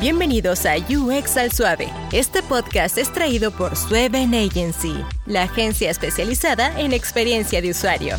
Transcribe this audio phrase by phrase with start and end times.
[0.00, 1.92] Bienvenidos a UX al Suave.
[2.10, 4.94] Este podcast es traído por Sueven Agency,
[5.26, 8.16] la agencia especializada en experiencia de usuario.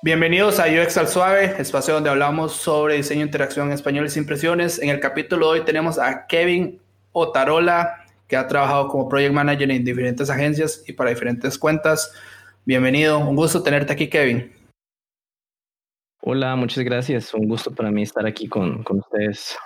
[0.00, 4.78] Bienvenidos a UX al Suave, espacio donde hablamos sobre diseño, interacción, españoles e impresiones.
[4.78, 6.80] En el capítulo de hoy tenemos a Kevin
[7.12, 12.10] Otarola, que ha trabajado como project manager en diferentes agencias y para diferentes cuentas.
[12.64, 14.57] Bienvenido, un gusto tenerte aquí, Kevin.
[16.20, 17.32] Hola, muchas gracias.
[17.32, 19.56] Un gusto para mí estar aquí con, con ustedes.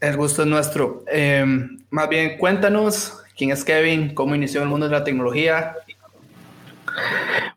[0.00, 1.04] El gusto es nuestro.
[1.06, 5.76] Em, más bien, cuéntanos quién es Kevin, cómo inició el mundo de la tecnología.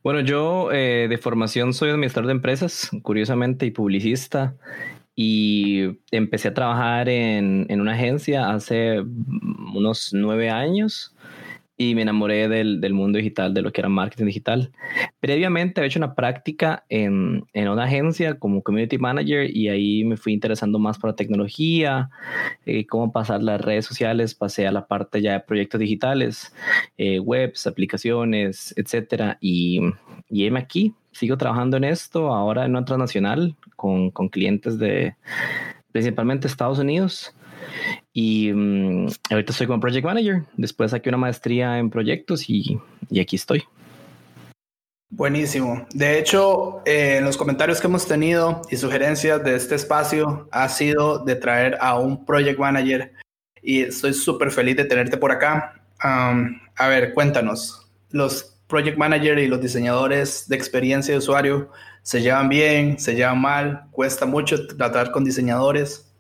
[0.04, 4.56] Bueno, yo eh, de formación soy administrador de empresas, curiosamente, y publicista.
[5.16, 9.00] Y empecé a trabajar en, en una agencia hace
[9.74, 11.15] unos nueve años
[11.78, 14.72] y me enamoré del, del, mundo digital, de lo que era marketing digital.
[15.20, 20.16] Previamente había hecho una práctica en, en, una agencia como community manager y ahí me
[20.16, 22.10] fui interesando más por la tecnología,
[22.66, 26.56] eh, cómo pasar las redes sociales, pasé a la parte ya de proyectos digitales,
[26.98, 29.38] eh, webs, aplicaciones, etcétera.
[29.42, 29.82] Y,
[30.30, 35.16] y aquí, sigo trabajando en esto, ahora en una transnacional con, con clientes de
[35.92, 37.34] principalmente Estados Unidos.
[38.18, 40.44] Y um, ahorita estoy como Project Manager.
[40.56, 43.66] Después saqué una maestría en proyectos y, y aquí estoy.
[45.10, 45.86] Buenísimo.
[45.94, 50.70] De hecho, eh, en los comentarios que hemos tenido y sugerencias de este espacio ha
[50.70, 53.12] sido de traer a un Project Manager
[53.62, 55.74] y estoy súper feliz de tenerte por acá.
[56.02, 61.70] Um, a ver, cuéntanos, los Project Manager y los diseñadores de experiencia de usuario
[62.02, 66.15] se llevan bien, se llevan mal, cuesta mucho tratar con diseñadores.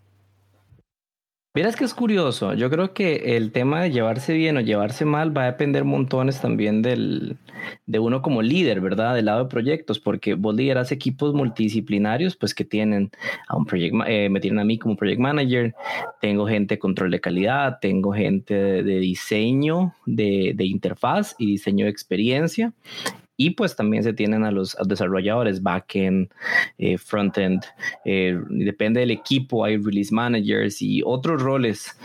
[1.56, 2.54] Verás que es curioso.
[2.54, 6.42] Yo creo que el tema de llevarse bien o llevarse mal va a depender montones
[6.42, 7.38] también del,
[7.86, 9.16] de uno como líder, ¿verdad?
[9.16, 13.10] Del lado de proyectos, porque vos lideras equipos multidisciplinarios, pues que tienen
[13.48, 15.74] a un proyecto, eh, me tienen a mí como project manager,
[16.20, 21.46] tengo gente de control de calidad, tengo gente de, de diseño, de, de interfaz y
[21.46, 22.74] diseño de experiencia
[23.38, 26.30] y pues también se tienen a los desarrolladores, backend,
[26.78, 27.64] eh, frontend,
[28.06, 31.98] eh, depende del equipo, hay release managers y otros roles.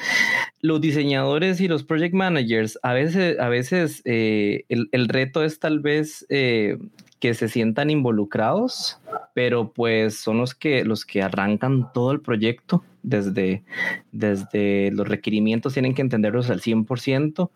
[0.61, 5.81] Los diseñadores y los project managers, a veces, a veces eh, el, reto es tal
[5.81, 6.79] vez eh,
[7.21, 8.99] que se sientan involucrados,
[9.35, 13.63] pero pues son los que, los que arrancan todo el proyecto desde,
[14.11, 17.51] desde los requerimientos, tienen que entenderlos al 100%.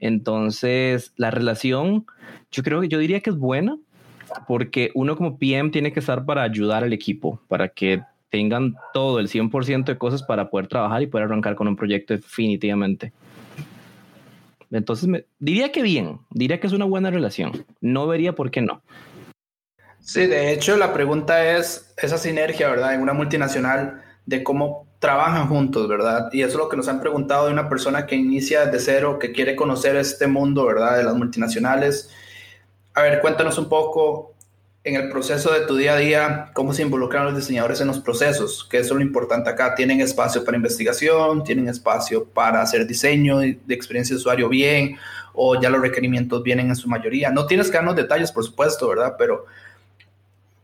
[0.00, 2.06] Entonces, la relación,
[2.50, 3.78] yo creo que yo diría que es buena,
[4.48, 9.20] porque uno como PM tiene que estar para ayudar al equipo, para que tengan todo
[9.20, 13.12] el 100% de cosas para poder trabajar y poder arrancar con un proyecto definitivamente.
[14.72, 17.64] Entonces, me, diría que bien, diría que es una buena relación.
[17.80, 18.82] No vería por qué no.
[20.00, 22.94] Sí, de hecho, la pregunta es esa sinergia, ¿verdad?
[22.94, 26.28] En una multinacional de cómo trabajan juntos, ¿verdad?
[26.32, 29.18] Y eso es lo que nos han preguntado de una persona que inicia de cero,
[29.18, 30.96] que quiere conocer este mundo, ¿verdad?
[30.96, 32.10] De las multinacionales.
[32.94, 34.31] A ver, cuéntanos un poco
[34.84, 38.00] en el proceso de tu día a día, cómo se involucran los diseñadores en los
[38.00, 39.74] procesos, que eso es lo importante acá.
[39.76, 44.98] Tienen espacio para investigación, tienen espacio para hacer diseño de experiencia de usuario bien,
[45.34, 47.30] o ya los requerimientos vienen en su mayoría.
[47.30, 49.14] No tienes que darnos detalles, por supuesto, ¿verdad?
[49.16, 49.46] Pero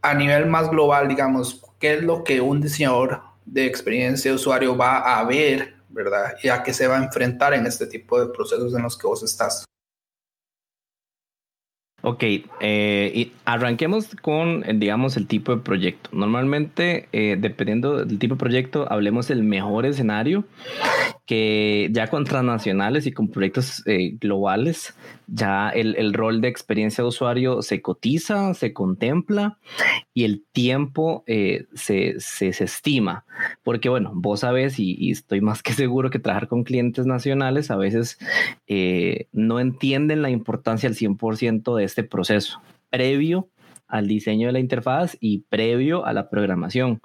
[0.02, 4.76] a nivel más global, digamos, ¿qué es lo que un diseñador de experiencia de usuario
[4.76, 6.34] va a ver, ¿verdad?
[6.42, 9.06] Y a qué se va a enfrentar en este tipo de procesos en los que
[9.06, 9.64] vos estás.
[12.10, 12.24] Ok,
[12.60, 16.08] eh, arranquemos con, digamos, el tipo de proyecto.
[16.14, 20.44] Normalmente, eh, dependiendo del tipo de proyecto, hablemos del mejor escenario,
[21.28, 24.94] que ya con transnacionales y con proyectos eh, globales,
[25.27, 29.59] ya el, el, rol de experiencia de usuario se cotiza, se contempla
[30.15, 33.27] y el tiempo eh, se, se, se, estima.
[33.62, 37.77] Porque bueno, vos sabés y, estoy más que seguro que trabajar con clientes nacionales a
[37.77, 38.16] veces
[38.66, 43.50] eh, no entienden la importancia al 100% de este proceso previo
[43.88, 47.00] al diseño de la interfaz y previo a la programación.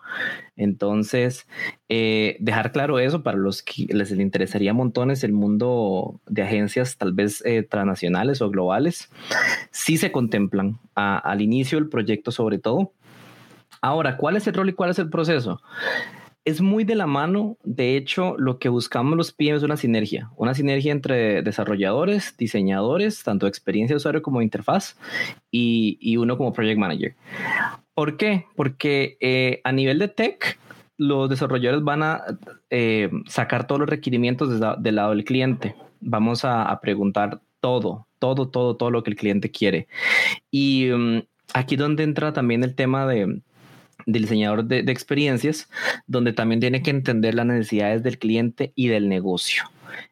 [0.55, 1.47] Entonces,
[1.89, 7.13] eh, dejar claro eso para los que les interesaría montones el mundo de agencias tal
[7.13, 9.09] vez eh, transnacionales o globales,
[9.71, 12.91] sí se contemplan al inicio del proyecto sobre todo.
[13.81, 15.61] Ahora, ¿cuál es el rol y cuál es el proceso?
[16.45, 17.57] Es muy de la mano.
[17.63, 23.23] De hecho, lo que buscamos los PM es una sinergia, una sinergia entre desarrolladores, diseñadores,
[23.23, 24.97] tanto experiencia de usuario como interfaz,
[25.51, 27.15] y, y uno como project manager.
[27.93, 28.45] ¿Por qué?
[28.55, 30.57] Porque eh, a nivel de tech,
[30.97, 32.23] los desarrolladores van a
[32.69, 35.75] eh, sacar todos los requerimientos desde, del lado del cliente.
[35.99, 39.87] Vamos a, preguntar todo, todo, todo, todo lo que el cliente quiere.
[40.51, 41.21] Y um,
[41.53, 43.41] aquí donde entra también el tema de
[44.05, 45.69] del diseñador de, experiencias,
[46.07, 49.63] donde también tiene que entender las necesidades del cliente y del negocio.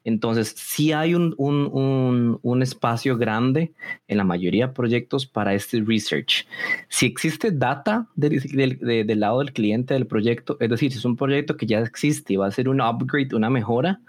[0.03, 3.73] Entonces, sí hay un, un, espacio grande
[4.07, 6.45] en la mayoría de proyectos para este research.
[6.87, 11.57] Si existe data del lado del cliente del proyecto, es decir, si es un proyecto
[11.57, 13.99] que ya existe y va a ser un upgrade, una mejora,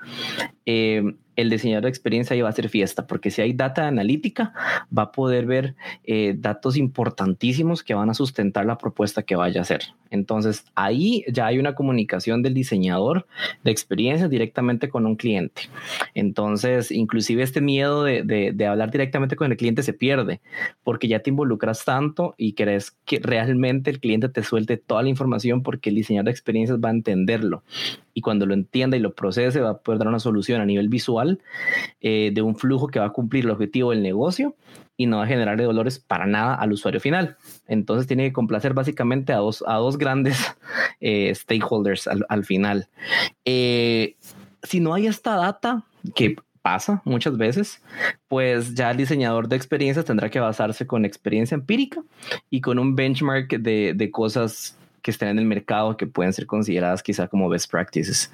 [0.67, 1.03] eh,
[1.37, 4.53] el diseñador de experiencia va a hacer fiesta, porque si hay data analítica,
[4.97, 5.75] va a poder ver
[6.05, 9.83] eh, datos importantísimos que van a sustentar la propuesta que vaya a hacer.
[10.11, 13.27] Entonces, ahí ya hay una comunicación del diseñador
[13.65, 15.63] de experiencia directamente con un cliente.
[16.15, 20.41] Entonces, inclusive este miedo de, de, hablar directamente con el cliente se pierde,
[20.85, 25.09] porque ya te involucras tanto y crees que realmente el cliente te suelte toda la
[25.09, 27.63] información porque el diseñador de experiencias va a entenderlo.
[28.15, 30.89] Y cuando lo entienda y lo procese, va a poder dar una solución a nivel
[30.89, 31.41] visual
[32.01, 34.55] eh, de un flujo que va a cumplir el objetivo del negocio
[34.97, 37.37] y no va a generarle dolores para nada al usuario final.
[37.67, 40.39] Entonces tiene que complacer básicamente a dos, a dos grandes
[41.01, 42.89] eh, stakeholders al, final.
[43.45, 44.17] Eh,
[44.63, 47.83] si no hay esta data, que pasa muchas veces,
[48.29, 52.03] pues ya el diseñador de experiencias tendrá que basarse con experiencia empírica
[52.51, 56.47] y con un benchmark de, de cosas que estén en el mercado que pueden ser
[56.47, 58.33] consideradas quizá como best practices.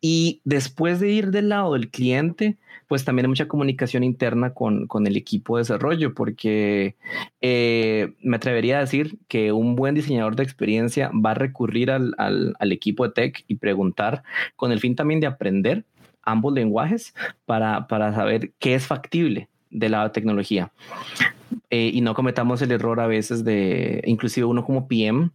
[0.00, 2.56] Y después de ir del lado del cliente,
[2.88, 6.96] pues también hay mucha comunicación interna con, con el equipo de desarrollo, porque
[7.40, 12.14] eh, me atrevería a decir que un buen diseñador de experiencia va a recurrir al,
[12.16, 14.22] al, al equipo de tech y preguntar
[14.56, 15.84] con el fin también de aprender
[16.22, 17.14] ambos lenguajes
[17.44, 20.70] para, para saber qué es factible de la tecnología.
[21.70, 25.30] Eh, y no cometamos el error a veces de, inclusive uno como PM,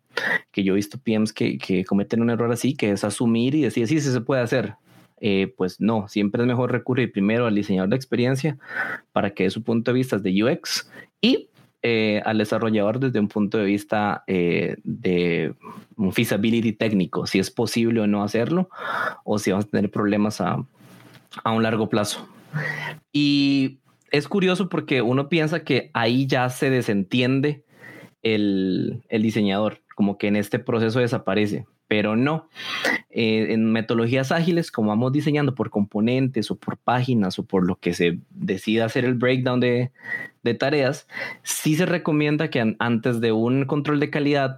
[0.52, 3.62] que yo he visto PMs que, que cometen un error así, que es asumir y
[3.62, 4.76] decir, sí, sí se puede hacer.
[5.20, 8.58] Eh, pues no, siempre es mejor recurrir primero al diseñador de experiencia
[9.14, 10.90] para que dé su punto de vista de UX
[11.22, 11.50] y
[11.82, 15.54] eh, al desarrollador desde un punto de vista de
[15.96, 18.70] un feasibility técnico, si es posible o no hacerlo,
[19.24, 20.66] o si vamos a tener problemas a,
[21.44, 22.28] a un largo plazo.
[23.12, 23.80] Y
[24.14, 27.66] es curioso porque uno piensa que ahí ya se desentiende
[28.22, 32.48] el, diseñador, como que en este proceso desaparece, pero no.
[33.10, 37.78] Eh, en metodologías ágiles, como vamos diseñando por componentes o por páginas o por lo
[37.78, 39.92] que se decida hacer el breakdown de,
[40.60, 41.08] tareas,
[41.42, 44.58] sí se recomienda que antes de un control de calidad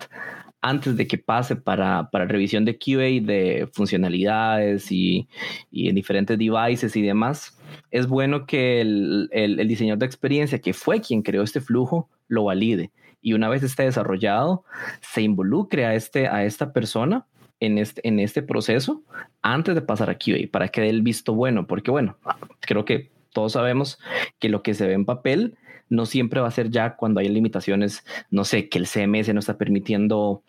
[0.62, 5.28] antes de que pase para, revisión de QA de funcionalidades y,
[5.72, 7.55] en diferentes devices y demás,
[7.92, 12.46] es bueno que el, el, diseñador de experiencia, que fue quien creó este flujo, lo
[12.46, 12.92] valide.
[13.22, 14.64] Y una vez esté desarrollado,
[15.02, 17.26] se involucre a, este, a esta persona
[17.60, 19.04] en este, en este proceso
[19.42, 22.18] antes de pasar a QA para que dé el visto bueno, porque bueno,
[22.60, 24.00] creo que todos sabemos
[24.40, 25.58] que lo que se ve en papel
[25.90, 29.40] no siempre va a ser ya cuando hay limitaciones, no sé, que el CMS no
[29.40, 30.44] está permitiendo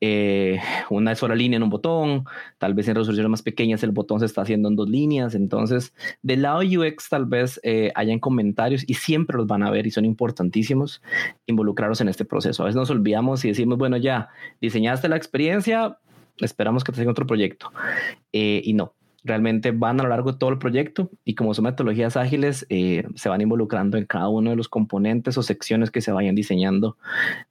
[0.00, 0.60] eh,
[0.90, 2.24] una sola línea en un botón,
[2.58, 5.94] tal vez en resoluciones más pequeñas el botón se está haciendo en dos líneas, entonces
[6.22, 9.90] del lado UX tal vez eh, hayan comentarios y siempre los van a ver y
[9.90, 11.02] son importantísimos
[11.46, 12.62] involucrarlos en este proceso.
[12.62, 14.28] A veces nos olvidamos y decimos, bueno, ya
[14.60, 15.98] diseñaste la experiencia,
[16.38, 17.70] esperamos que te siga otro proyecto.
[18.32, 21.64] Eh, y no, realmente van a lo largo de todo el proyecto y como son
[21.64, 26.00] metodologías ágiles, eh, se van involucrando en cada uno de los componentes o secciones que
[26.00, 26.96] se vayan diseñando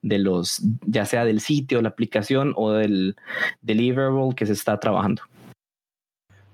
[0.02, 3.16] de los, ya sea del sitio, la aplicación o del
[3.62, 5.22] deliverable que se está trabajando.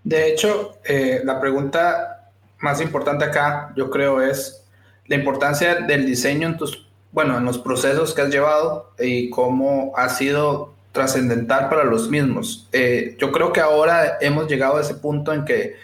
[0.04, 4.64] De hecho, eh, la pregunta más importante acá, yo creo, es
[5.07, 9.94] la importancia del diseño en tus, bueno, en los procesos que has llevado y cómo
[9.95, 12.68] ha sido trascendental para los mismos.
[12.71, 15.75] Eh, yo creo que ahora hemos llegado a ese punto en que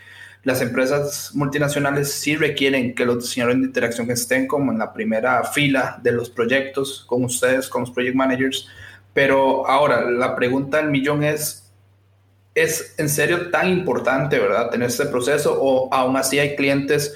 [0.41, 5.43] las empresas multinacionales sí requieren que los diseñadores de interacción estén como en la primera
[5.43, 8.67] fila de los proyectos con ustedes, con los project managers.
[9.13, 11.71] Pero ahora la pregunta del millón es,
[12.55, 15.57] ¿es en serio tan importante, verdad, tener este proceso?
[15.61, 17.13] O aún así hay clientes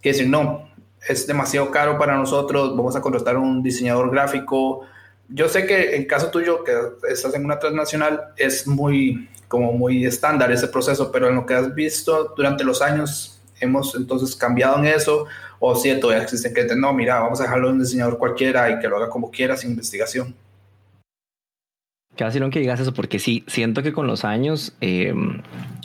[0.00, 0.70] que dicen, no,
[1.08, 4.86] es demasiado caro para nosotros, vamos a contratar un diseñador gráfico,
[5.32, 6.72] yo sé que en caso tuyo, que
[7.08, 11.54] estás en una transnacional, es muy, como muy estándar ese proceso, pero en lo que
[11.54, 15.26] has visto durante los años, hemos entonces cambiado en eso,
[15.58, 18.78] o si todavía existen que no, mira, vamos a dejarlo en un diseñador cualquiera y
[18.80, 20.34] que lo haga como quiera sin investigación.
[22.16, 25.14] Casi no que digas eso, porque sí, siento que con los años eh,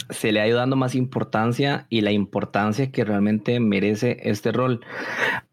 [0.09, 4.81] se le ha ido dando más importancia y la importancia que realmente merece este rol.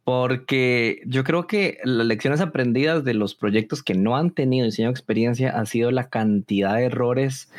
[0.05, 4.89] Porque yo creo que las lecciones aprendidas de los proyectos que no han tenido diseño
[4.89, 7.51] de experiencia ha sido la cantidad de errores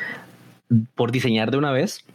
[0.96, 2.06] por diseñar de una vez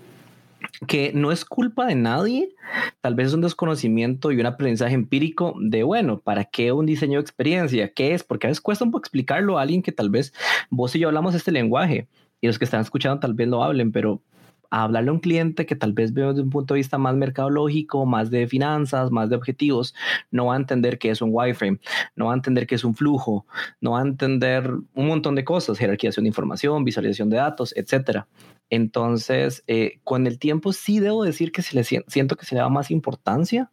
[0.86, 2.54] que no es culpa de nadie,
[3.00, 7.18] tal vez es un desconocimiento y un aprendizaje empírico de, bueno, ¿para qué un diseño
[7.18, 7.92] de experiencia?
[7.92, 8.22] ¿Qué es?
[8.22, 10.32] Porque a veces cuesta un poco explicarlo a alguien que tal vez
[10.70, 12.06] vos y yo hablamos este lenguaje
[12.40, 14.20] y los que están escuchando tal vez lo hablen, pero
[14.70, 18.06] hablarle a un cliente que tal vez veo desde un punto de vista más mercadológico,
[18.06, 19.94] más de finanzas, más de objetivos,
[20.30, 21.78] no va a entender qué es un wireframe,
[22.16, 23.46] no va a entender qué es un flujo,
[23.80, 28.26] no va a entender un montón de cosas, jerarquización de información, visualización de datos, etcétera.
[28.70, 32.60] Entonces, eh, con el tiempo sí debo decir que se le siento que se le
[32.60, 33.70] da más importancia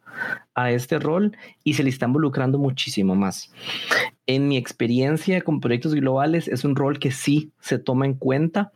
[0.54, 3.52] a este rol y se le está involucrando muchísimo más.
[4.26, 8.72] En mi experiencia con proyectos globales es un rol que sí se toma en cuenta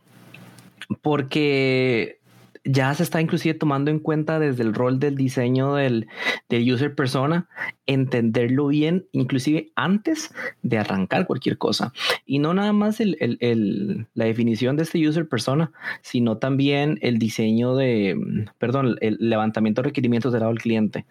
[1.01, 2.21] porque
[2.63, 6.07] ya se está inclusive tomando en cuenta desde el rol del diseño del,
[6.51, 7.49] user persona,
[7.87, 11.91] entenderlo bien, inclusive antes de arrancar cualquier cosa.
[12.25, 15.71] Y no nada más la definición de este user persona,
[16.01, 21.05] sino también el diseño de, perdón, el levantamiento de requerimientos del lado del cliente.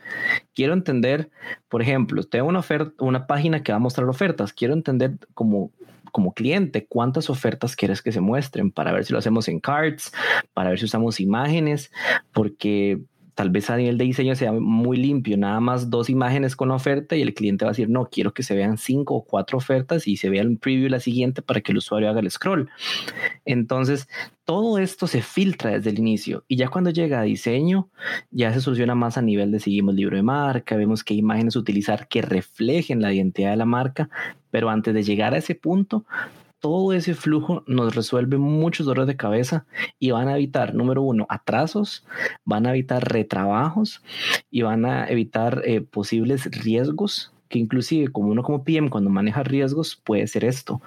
[0.54, 1.30] Quiero entender,
[1.68, 4.52] por ejemplo, tengo una oferta, una página que va a mostrar ofertas.
[4.52, 5.72] Quiero entender cómo
[6.10, 10.12] como cliente cuántas ofertas quieres que se muestren para ver si lo hacemos en cards,
[10.52, 11.90] para ver si usamos imágenes,
[12.32, 13.00] porque
[13.40, 17.16] tal vez a nivel de diseño sea muy limpio, nada más dos imágenes con oferta
[17.16, 20.06] y el cliente va a decir, no, quiero que se vean cinco o cuatro ofertas
[20.06, 22.68] y se vea el preview la siguiente para que el usuario haga el scroll.
[23.46, 24.10] Entonces,
[24.44, 27.88] todo esto se filtra desde el inicio y ya cuando llega a diseño,
[28.30, 32.08] ya se soluciona más a nivel de seguimos libro de marca, vemos qué imágenes utilizar
[32.08, 34.10] que reflejen la identidad de la marca,
[34.50, 36.04] pero antes de llegar a ese punto,
[36.60, 39.66] todo ese flujo nos resuelve muchos dolores de cabeza
[39.98, 42.06] y van a evitar, número uno, atrasos,
[42.44, 44.02] van a evitar retrabajos
[44.50, 49.42] y van a evitar eh, posibles riesgos que inclusive como uno como PM cuando maneja
[49.42, 50.80] riesgos puede ser esto,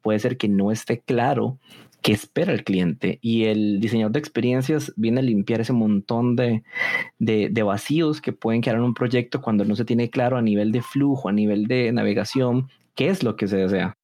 [0.00, 1.58] puede ser que no esté claro
[2.02, 6.62] qué espera el cliente y el diseñador de experiencias viene a limpiar ese montón de,
[7.18, 10.70] de, vacíos que pueden quedar en un proyecto cuando no se tiene claro a nivel
[10.70, 13.96] de flujo, a nivel de navegación, qué es lo que se desea.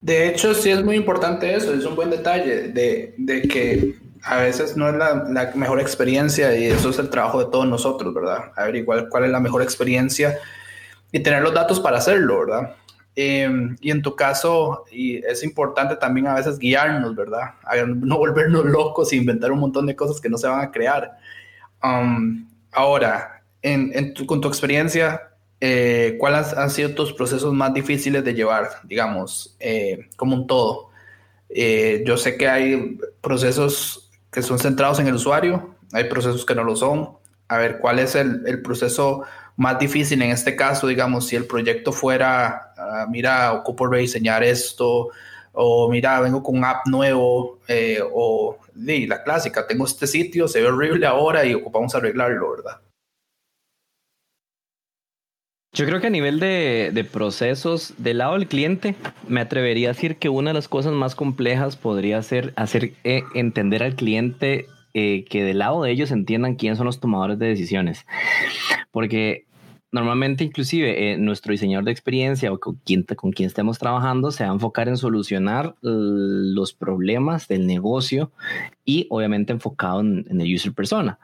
[0.00, 4.36] De hecho, sí es muy importante eso, es un buen detalle de, de que a
[4.38, 8.52] veces no es la, mejor experiencia y eso es el trabajo de todos nosotros, ¿verdad?
[8.56, 10.38] Averiguar cuál es la mejor experiencia
[11.12, 12.76] y tener los datos para hacerlo, ¿verdad?
[13.14, 17.54] Em, y en tu caso, es importante también a veces guiarnos, ¿verdad?
[17.86, 21.16] no volvernos locos e inventar un montón de cosas que no se van a crear.
[22.72, 23.42] Ahora,
[24.26, 25.20] con tu experiencia,
[25.60, 30.90] eh, ¿cuáles han sido tus procesos más difíciles de llevar, digamos, eh, como un todo?
[31.48, 36.54] Eh, yo sé que hay procesos que son centrados en el usuario, hay procesos que
[36.54, 37.10] no lo son.
[37.48, 39.22] A ver, ¿cuál es el, proceso
[39.56, 45.08] más difícil en este caso, digamos, si el proyecto fuera, ah, mira, ocupo rediseñar esto,
[45.52, 47.58] o mira, vengo con un app nuevo,
[48.12, 52.80] o la clásica, tengo este sitio, se ve horrible ahora y ocupamos arreglarlo, ¿verdad?
[55.78, 58.96] Yo creo que a nivel de, procesos del lado del cliente,
[59.28, 63.22] me atrevería a decir que una de las cosas más complejas podría ser hacer eh,
[63.36, 67.46] entender al cliente eh, que del lado de ellos entiendan quiénes son los tomadores de
[67.46, 68.06] decisiones.
[68.90, 69.46] Porque
[69.92, 74.42] normalmente inclusive eh, nuestro diseñador de experiencia o con quien, con quien estemos trabajando se
[74.42, 78.32] va a enfocar en solucionar los problemas del negocio
[78.84, 81.20] y obviamente enfocado en, en el user persona.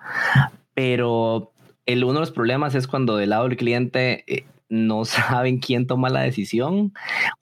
[0.75, 1.54] Pero
[1.87, 5.87] el, uno de los problemas es cuando del lado del cliente eh, no saben quién
[5.87, 6.93] toma la decisión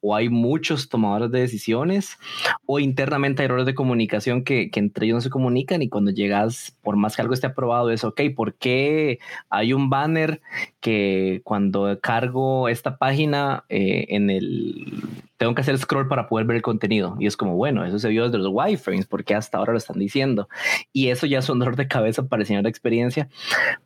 [0.01, 2.19] o hay muchos tomadores de decisiones
[2.67, 6.77] o internamente hay errores de comunicación que, entre ellos no se comunican y cuando llegas,
[6.83, 9.19] por más que algo esté aprobado, es, ok, ¿por qué
[9.49, 10.41] hay un banner
[10.81, 15.03] que cuando cargo esta página eh, en el...
[15.43, 17.17] Tengo que hacer scroll para poder ver el contenido.
[17.19, 19.99] Y es como, bueno, eso se vio desde los wireframes, porque hasta ahora lo están
[19.99, 20.49] diciendo.
[20.93, 23.29] Y eso ya es un dolor de cabeza para el señor de experiencia,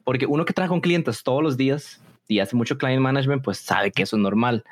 [0.05, 3.57] porque uno que trabaja con clientes todos los días, y hace mucho client management, pues
[3.57, 4.65] sabe que eso es normal.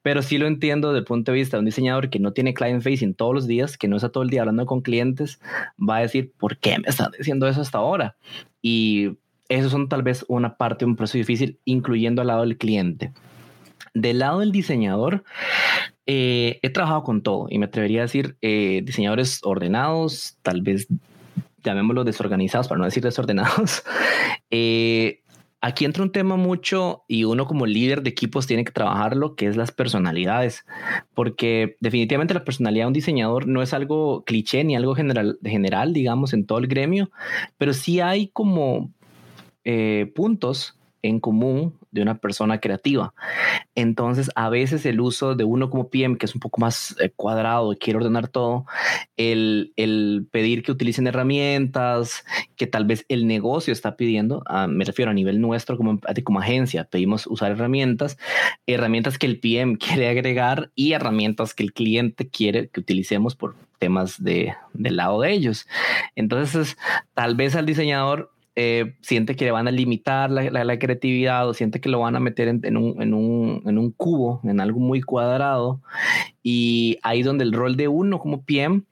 [0.00, 2.54] Pero sí lo entiendo desde el punto de vista de un diseñador que no tiene
[2.54, 5.42] client facing todos los días, que no está todo el día hablando con clientes,
[5.78, 8.16] va a decir, ¿por qué me están diciendo eso hasta ahora?
[8.62, 9.18] Y
[9.50, 13.12] eso son tal vez una parte de un proceso difícil, incluyendo al lado del cliente.
[13.92, 15.24] Del lado del diseñador,
[16.12, 20.88] eh, he trabajado con todo y me atrevería a decir eh, diseñadores ordenados, tal vez
[21.62, 23.84] llamémoslo desorganizados, para no decir desordenados,
[24.50, 25.20] eh,
[25.62, 29.46] Aquí entra un tema mucho y uno como líder de equipos tiene que trabajarlo, que
[29.46, 30.64] es las personalidades,
[31.12, 35.92] porque definitivamente la personalidad de un diseñador no es algo cliché ni algo general, general
[35.92, 37.10] digamos, en todo el gremio,
[37.58, 38.90] pero sí hay como
[39.64, 43.14] eh, puntos en común de una persona creativa.
[43.74, 47.10] Entonces, a veces el uso de uno como PM, que es un poco más eh,
[47.14, 48.66] cuadrado y quiere ordenar todo,
[49.16, 52.24] el, el, pedir que utilicen herramientas
[52.56, 56.40] que tal vez el negocio está pidiendo, ah, me refiero a nivel nuestro como, como
[56.40, 58.18] agencia, pedimos usar herramientas,
[58.66, 63.56] herramientas que el PM quiere agregar y herramientas que el cliente quiere que utilicemos por
[63.78, 65.66] temas de, del lado de ellos.
[66.14, 66.76] Entonces,
[67.14, 71.80] tal vez al diseñador eh, siente que le van a limitar la, creatividad o siente
[71.80, 75.00] que lo van a meter en, un, en, un, en, un, cubo, en algo muy
[75.00, 75.80] cuadrado.
[76.42, 78.82] Y ahí donde el rol de uno como PM,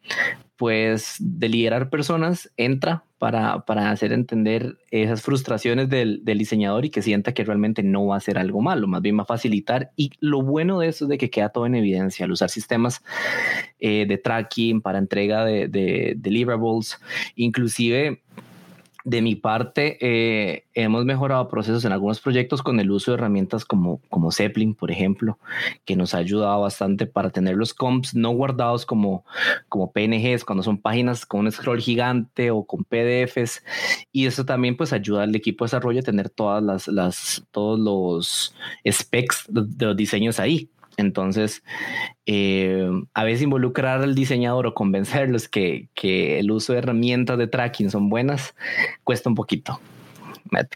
[0.56, 6.90] pues de liderar personas, entra para, para hacer entender esas frustraciones del, del, diseñador y
[6.90, 9.90] que sienta que realmente no va a ser algo malo, más bien va a facilitar.
[9.96, 13.02] Y lo bueno de eso es de que queda todo en evidencia al usar sistemas
[13.80, 17.00] eh, de tracking para entrega de deliverables,
[17.34, 18.22] inclusive
[19.08, 23.64] de mi parte, eh, hemos mejorado procesos en algunos proyectos con el uso de herramientas
[23.64, 25.38] como, como Zeppelin, por ejemplo,
[25.86, 29.24] que nos ha ayudado bastante para tener los comps no guardados como,
[29.70, 33.64] como PNGs, cuando son páginas con un scroll gigante o con PDFs.
[34.12, 37.80] Y eso también pues ayuda al equipo de desarrollo a tener todas las, las todos
[37.80, 38.54] los
[38.86, 40.68] specs de los diseños ahí.
[40.98, 41.62] Entonces,
[42.26, 47.46] eh, a veces involucrar al diseñador o convencerlos que, que, el uso de herramientas de
[47.46, 48.56] tracking son buenas
[49.04, 49.80] cuesta un poquito.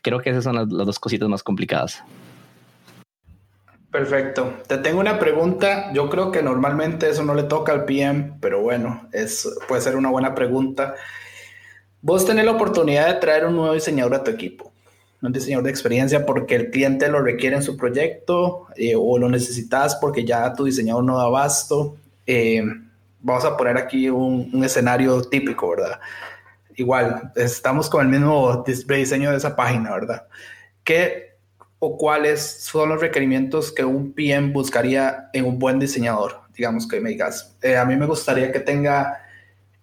[0.01, 2.05] Creo que esas son las, dos cositas más complicadas.
[3.91, 4.55] Perfecto.
[4.69, 5.93] Te tengo una pregunta.
[5.93, 9.97] Yo creo que normalmente eso no le toca al PM, pero bueno, es, puede ser
[9.97, 10.95] una buena pregunta.
[12.01, 14.72] Vos tenés la oportunidad de traer un nuevo diseñador a tu equipo
[15.23, 19.29] un diseñador de experiencia porque el cliente lo requiere en su proyecto eh, o lo
[19.29, 21.97] necesitas porque ya tu diseñador no da abasto.
[22.27, 22.63] Eh,
[23.21, 26.01] vamos a poner aquí un, escenario típico, ¿verdad?
[26.75, 30.27] Igual, estamos con el mismo diseño de esa página, ¿verdad?
[30.83, 31.33] ¿Qué
[31.79, 36.41] o cuáles son los requerimientos que un PM buscaría en un buen diseñador?
[36.57, 39.22] Digamos que me digas, eh, a mí me gustaría que tenga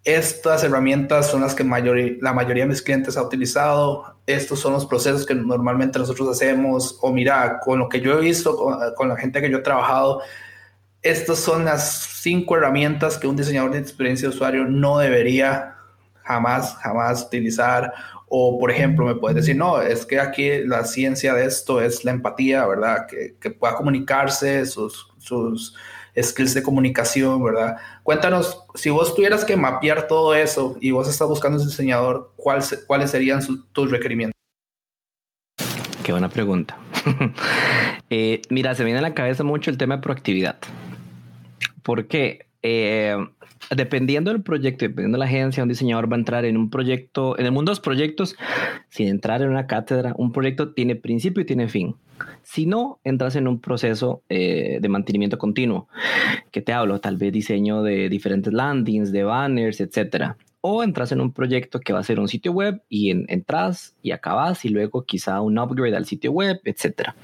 [0.04, 4.16] estas herramientas son las que la mayoría de mis clientes ha utilizado.
[4.26, 6.98] Estos son los procesos que normalmente nosotros hacemos.
[7.02, 8.56] O mira, con lo que yo he visto,
[8.96, 10.22] con, la gente que yo he trabajado,
[11.02, 15.76] estas son las cinco herramientas que un diseñador de experiencia de usuario no debería
[16.24, 17.94] jamás, jamás utilizar.
[18.30, 22.06] O, por ejemplo, me puedes decir, no, es que aquí la ciencia de esto es
[22.06, 23.08] la empatía, ¿verdad?
[23.08, 25.76] Que, que pueda comunicarse, sus
[26.22, 27.78] skills de comunicación, ¿verdad?
[28.04, 33.12] Cuéntanos, si vos tuvieras que mapear todo eso y vos estás buscando un diseñador, ¿cuáles
[33.12, 34.34] serían tus requerimientos?
[36.04, 36.78] Qué buena pregunta.
[38.12, 40.58] Eh, mira, se viene a la cabeza mucho el tema de proactividad.
[41.84, 43.16] Porque eh,
[43.76, 47.38] dependiendo del proyecto, dependiendo de la agencia, un diseñador va a entrar en un proyecto,
[47.38, 48.36] en el mundo de los proyectos,
[48.90, 51.96] sin entrar en una cátedra, un proyecto tiene principio y tiene fin.
[52.44, 55.88] Si no, entras en un proceso eh, de mantenimiento continuo,
[56.52, 60.38] que te hablo, tal vez diseño de diferentes landings, de banners, etcétera.
[60.62, 64.12] O entras en un proyecto que va a ser un sitio web y entras y
[64.12, 67.16] acabas y luego quizá un upgrade al sitio web, etcétera.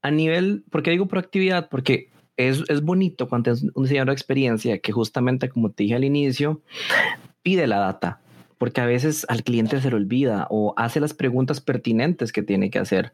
[0.00, 1.68] A nivel, ¿por qué digo proactividad?
[1.68, 5.94] Porque es, es bonito cuando es un diseñador de experiencia que justamente, como te dije
[5.94, 6.62] al inicio,
[7.42, 8.20] pide la data,
[8.58, 12.70] porque a veces al cliente se le olvida o hace las preguntas pertinentes que tiene
[12.70, 13.12] que hacer.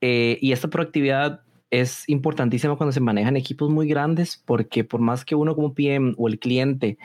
[0.00, 5.24] Eh, y esta proactividad es importantísima cuando se manejan equipos muy grandes, porque por más
[5.24, 6.98] que uno como PM o el cliente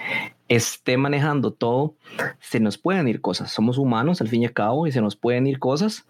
[0.47, 1.95] esté manejando todo,
[2.39, 3.51] se nos pueden ir cosas.
[3.51, 6.08] Somos humanos al fin y al cabo y se nos pueden ir cosas.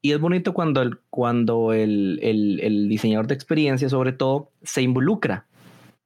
[0.00, 5.46] Y es bonito cuando el, cuando el, el, diseñador de experiencia, sobre todo, se involucra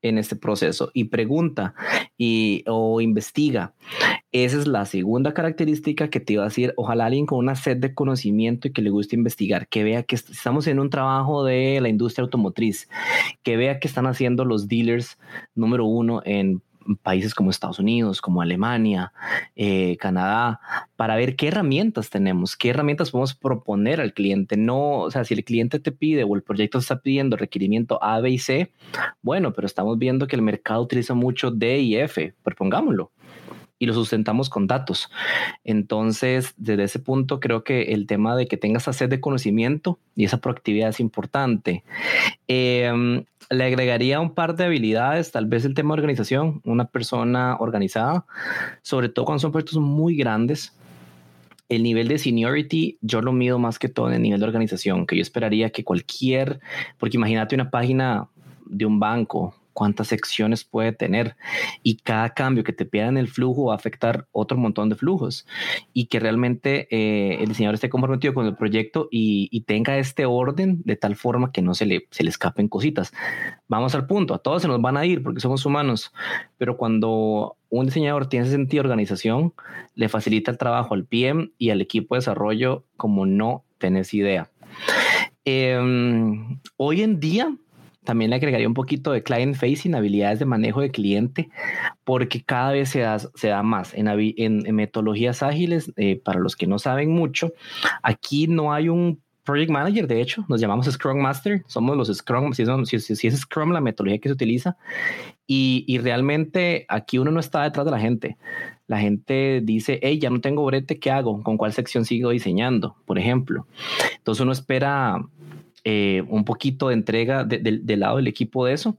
[0.02, 1.74] en este proceso y pregunta
[2.16, 3.74] y, o investiga.
[4.32, 6.72] Esa es la segunda característica que te iba a decir.
[6.76, 10.14] Ojalá alguien con una sed de conocimiento y que le guste investigar, que vea que
[10.14, 12.88] estamos en un trabajo de la industria automotriz,
[13.42, 15.18] que vea que están haciendo los dealers
[15.56, 16.62] número uno en
[17.02, 19.12] países como Estados Unidos, como Alemania,
[19.56, 20.60] eh, Canadá,
[20.96, 24.56] para ver qué herramientas tenemos, qué herramientas podemos proponer al cliente.
[24.56, 28.20] No, o sea, si el cliente te pide o el proyecto está pidiendo requerimiento A,
[28.20, 28.72] B y C,
[29.22, 33.10] bueno, pero estamos viendo que el mercado utiliza mucho D y F, propongámoslo
[33.80, 35.10] y lo sustentamos con datos.
[35.64, 39.98] Entonces, desde ese punto, creo que el tema de que tengas esa sed de conocimiento
[40.14, 41.82] y esa proactividad es importante.
[42.46, 47.56] Em, le agregaría un par de habilidades, tal vez el tema de organización, una persona
[47.58, 48.26] organizada,
[48.82, 50.76] sobre todo cuando son proyectos muy grandes.
[51.70, 55.06] El nivel de seniority yo lo mido más que todo en el nivel de organización,
[55.06, 56.60] que yo esperaría que cualquier,
[56.98, 58.28] porque imagínate una página
[58.66, 61.36] de un banco, cuántas secciones puede tener
[61.82, 65.46] y cada cambio que te pida el flujo va a afectar otro montón de flujos
[65.92, 70.26] y que realmente eh, el diseñador esté comprometido con el proyecto y, y, tenga este
[70.26, 73.12] orden de tal forma que no se le, se le escapen cositas.
[73.68, 76.12] Vamos al punto, a todos se nos van a ir porque somos humanos,
[76.58, 79.54] pero cuando un diseñador tiene ese sentido de organización,
[79.94, 84.50] le facilita el trabajo al PM y al equipo de desarrollo como no tenés idea.
[85.44, 87.54] Em, hoy en día
[88.04, 91.50] también le agregaría un poquito de client facing, habilidades de manejo de cliente,
[92.04, 95.92] porque cada vez se da, se da más en, en, metodologías ágiles.
[95.96, 97.52] Eh, para los que no saben mucho,
[98.02, 102.52] aquí no hay un project manager, de hecho, nos llamamos Scrum Master, somos los Scrum,
[102.52, 104.76] si es, es Scrum la metodología que se utiliza,
[105.46, 108.36] y, y, realmente aquí uno no está detrás de la gente.
[108.86, 111.42] La gente dice, hey, ya no tengo brete, ¿qué hago?
[111.42, 112.94] ¿Con cuál sección sigo diseñando?
[113.04, 113.66] Por ejemplo.
[114.16, 115.24] Entonces uno espera
[115.84, 118.96] eh, un poquito de entrega del lado del equipo de eso.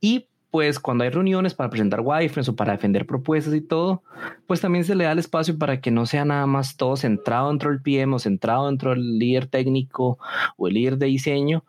[0.00, 4.02] Y pues cuando hay reuniones para presentar wireframes o para defender propuestas y todo,
[4.46, 7.48] pues también se le da el espacio para que no sea nada más todo centrado
[7.48, 10.18] dentro del PM o centrado dentro del líder técnico
[10.56, 11.64] o el líder de diseño,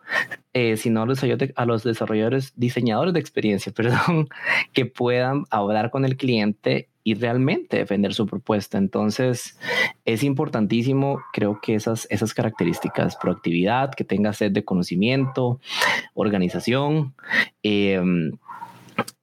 [0.54, 4.30] eh, sino los, a los desarrolladores, diseñadores de experiencia, perdón,
[4.74, 8.78] que puedan hablar con el cliente y realmente defender su propuesta.
[8.78, 9.58] Entonces,
[10.06, 15.60] es importantísimo, creo que esas, esas características, proactividad, que tenga sed de conocimiento,
[16.14, 17.14] organización,
[17.64, 18.02] eh,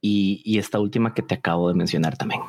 [0.01, 2.41] y, esta última que te acabo de mencionar también.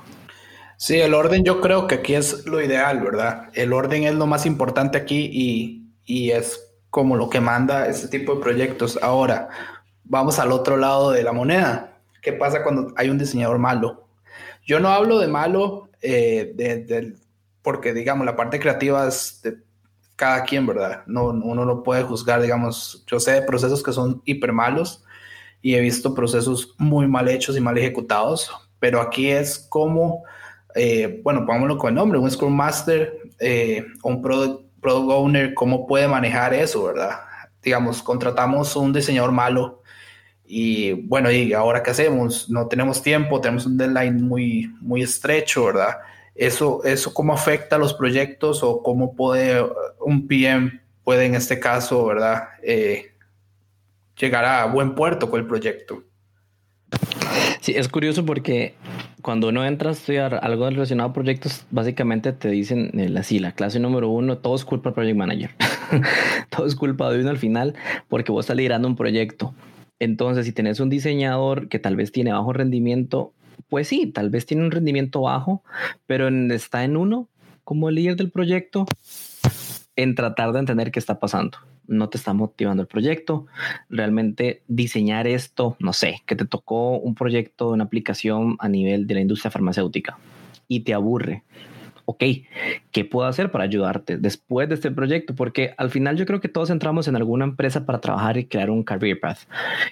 [0.78, 3.50] Sí, el orden yo creo que aquí es lo ideal, ¿verdad?
[3.54, 8.08] El orden es lo más importante aquí y, y es como lo que manda este
[8.08, 8.98] tipo de proyectos.
[9.02, 9.50] Ahora,
[10.04, 11.98] vamos al otro lado de la moneda.
[12.22, 14.09] ¿Qué pasa cuando hay un diseñador malo?
[14.70, 17.16] Yo no hablo de malo eh, de,
[17.64, 19.58] porque, digamos, la parte creativa es de
[20.16, 21.02] cada quien, ¿verdad?
[21.08, 25.04] No, uno no puede juzgar, digamos, yo sé de procesos que son hiper malos
[25.64, 30.24] y he visto procesos muy mal hechos y mal ejecutados, pero aquí es como,
[30.76, 35.88] eh, bueno, pongámoslo con el nombre, un Scrum Master eh, un product, product Owner, cómo
[35.88, 37.22] puede manejar eso, ¿verdad?
[37.64, 39.82] Digamos, contratamos un diseñador malo
[40.52, 42.50] y bueno, ¿y ahora qué hacemos?
[42.50, 45.98] No tenemos tiempo, tenemos un deadline muy, muy estrecho, ¿verdad?
[46.34, 49.64] Eso, eso cómo afecta a los proyectos o cómo puede
[50.00, 52.50] un PM puede en este caso, ¿verdad?
[52.64, 53.12] Eh,
[54.20, 56.04] llegar a buen puerto con el proyecto.
[57.62, 58.74] Sí, es curioso porque
[59.22, 63.80] cuando uno entra a estudiar algo relacionado a proyectos, básicamente te dicen así, la clase
[63.80, 65.52] número uno, todo es culpa del project manager.
[66.50, 67.76] todo es culpa de uno al final
[68.08, 69.54] porque vos estás liderando un proyecto.
[70.00, 73.34] Entonces, si tenés un diseñador que tal vez tiene bajo rendimiento,
[73.68, 75.64] pues sí, tal vez tiene un rendimiento bajo,
[76.08, 77.28] pero está en uno
[77.64, 78.86] como líder del proyecto
[79.96, 81.60] en tratar de entender qué está pasando
[81.90, 83.48] no te está motivando el proyecto.
[83.90, 89.16] Realmente diseñar esto, no sé, que te tocó un proyecto, una aplicación a nivel de
[89.16, 90.18] la industria farmacéutica
[90.68, 91.44] y te aburre.
[92.12, 92.24] Ok,
[92.92, 95.36] ¿qué puedo hacer para ayudarte después de este proyecto?
[95.36, 98.72] Porque al final yo creo que todos entramos en alguna empresa para trabajar y crear
[98.72, 99.42] un career path.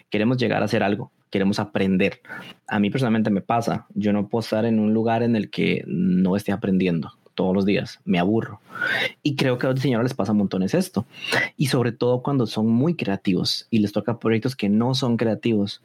[0.09, 2.21] Queremos llegar a hacer algo, queremos aprender.
[2.65, 5.83] A mí personalmente me pasa, yo no puedo estar en un lugar en el que
[5.85, 8.61] no esté aprendiendo todos los días, me aburro.
[9.21, 11.05] Y creo que a los diseñadores les pasa montones esto.
[11.55, 15.83] Y sobre todo cuando son muy creativos y les toca proyectos que no son creativos.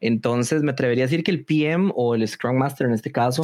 [0.00, 3.42] Entonces me atrevería a decir que el PM o el Scrum Master en este caso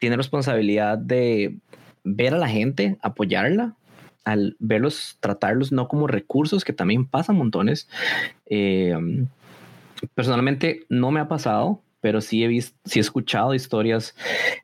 [0.00, 1.56] tiene responsabilidad de
[2.02, 3.76] ver a la gente, apoyarla,
[4.24, 7.88] al verlos, tratarlos no como recursos, que también pasan montones.
[8.46, 8.96] Eh,
[10.14, 14.16] personalmente no me ha pasado, pero sí he visto, sí he escuchado historias,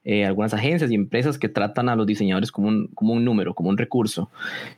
[0.05, 3.55] eh, algunas agencias y empresas que tratan a los diseñadores como un, como un número,
[3.55, 4.31] como un recurso.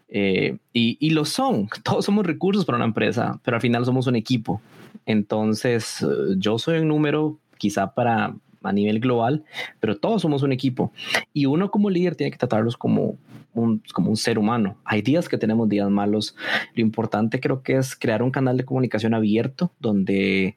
[0.09, 4.07] Eh, y, y, lo son, todos somos recursos para una empresa, pero al final somos
[4.07, 4.61] un equipo.
[5.07, 9.45] Entonces, eh, yo soy un número quizá para a nivel global,
[9.81, 10.93] pero todos somos un equipo.
[11.33, 13.17] Y uno como líder tiene que tratarlos como
[13.55, 14.77] un, como un ser humano.
[14.85, 16.37] Hay días que tenemos días malos.
[16.75, 20.57] Lo importante creo que es crear un canal de comunicación abierto donde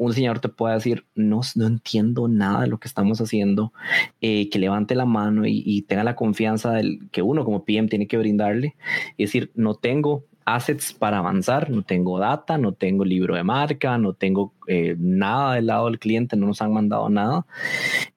[0.00, 3.74] un diseñador te puede decir, no, no entiendo nada de lo que estamos haciendo,
[4.22, 8.06] eh, que levante la mano y, tenga la confianza del, que uno como PM tiene
[8.06, 8.76] que brindarle.
[9.18, 13.98] Es decir, no tengo assets para avanzar, no tengo data, no tengo libro de marca,
[13.98, 17.46] no tengo eh, nada del lado del cliente, no nos han mandado nada.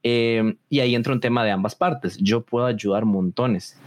[0.04, 2.18] Eh, y ahí entra un tema de ambas partes.
[2.18, 3.80] Yo puedo ayudar montones,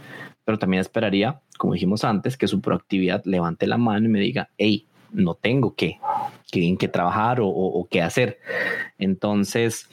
[0.45, 4.49] pero también esperaría, como dijimos antes, que su proactividad levante la mano y me diga,
[4.57, 5.99] hey, no tengo que,
[6.51, 8.39] que, que trabajar o, qué hacer.
[8.97, 9.89] Entonces,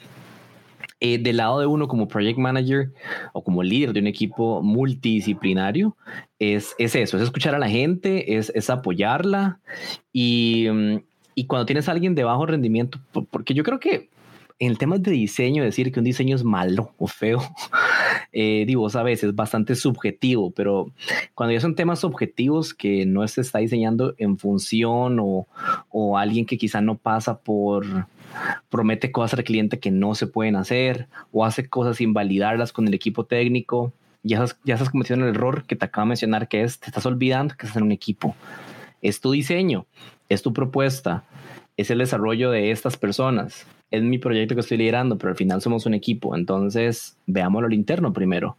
[1.07, 2.91] eh, del lado de uno como project manager
[3.31, 5.95] o como líder de un equipo multidisciplinario,
[6.39, 9.59] es, es eso, es escuchar a la gente, es, es apoyarla
[10.11, 10.65] y,
[11.35, 14.09] y cuando tienes a alguien de bajo rendimiento, porque yo creo que
[14.57, 17.39] en el tema de diseño, decir que un diseño es malo o feo,
[18.33, 20.91] eh, digo, sabes, es bastante subjetivo, pero
[21.35, 25.47] cuando ya son temas objetivos que no se está diseñando en función o,
[25.89, 27.85] o alguien que quizá no pasa por,
[28.69, 32.87] promete cosas al cliente que no se pueden hacer o hace cosas sin validarlas con
[32.87, 33.93] el equipo técnico,
[34.23, 36.87] ya estás, ya estás cometiendo el error que te acabo de mencionar, que es, te
[36.87, 38.35] estás olvidando que estás en un equipo.
[39.01, 39.85] Es tu diseño,
[40.29, 41.23] es tu propuesta,
[41.77, 45.61] es el desarrollo de estas personas es mi proyecto que estoy liderando, pero al final
[45.61, 48.57] somos un equipo, entonces veámoslo al interno primero.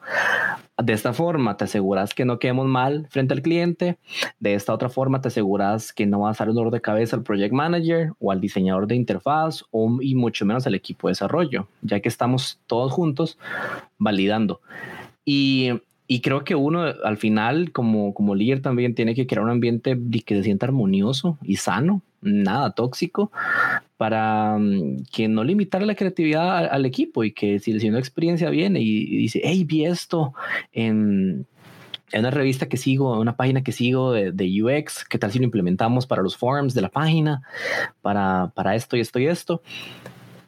[0.79, 3.99] De esta forma te aseguras que no quedemos mal frente al cliente,
[4.41, 7.17] de esta otra forma te aseguras que no va a dar un dolor de cabeza
[7.17, 11.13] al project manager o al diseñador de interfaz o, y mucho menos al equipo de
[11.13, 13.39] desarrollo, ya que estamos todos juntos
[13.99, 14.61] validando.
[15.25, 15.73] Y
[16.09, 19.99] y creo que uno al final como, como líder también tiene que crear un ambiente
[20.25, 23.31] que se sienta armonioso y sano, nada tóxico,
[23.97, 28.51] para mm, que no limitar la creatividad al, equipo y que si el de experiencia
[28.51, 30.35] viene y, dice, hey, vi esto
[30.73, 31.47] en,
[32.13, 36.07] una revista que sigo, una página que sigo de, UX, ¿qué tal si lo implementamos
[36.07, 37.43] para los forums de la página,
[38.03, 39.63] para, para esto y esto y esto?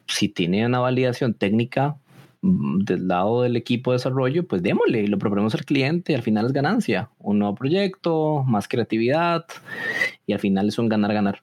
[0.07, 1.97] Si tiene una validación técnica
[2.43, 6.15] mm, del lado del equipo de desarrollo, pues démosle y lo proponemos al cliente y
[6.15, 7.11] al final es ganancia.
[7.19, 9.45] Un nuevo proyecto, más creatividad
[10.27, 11.43] y al final es un ganar-ganar.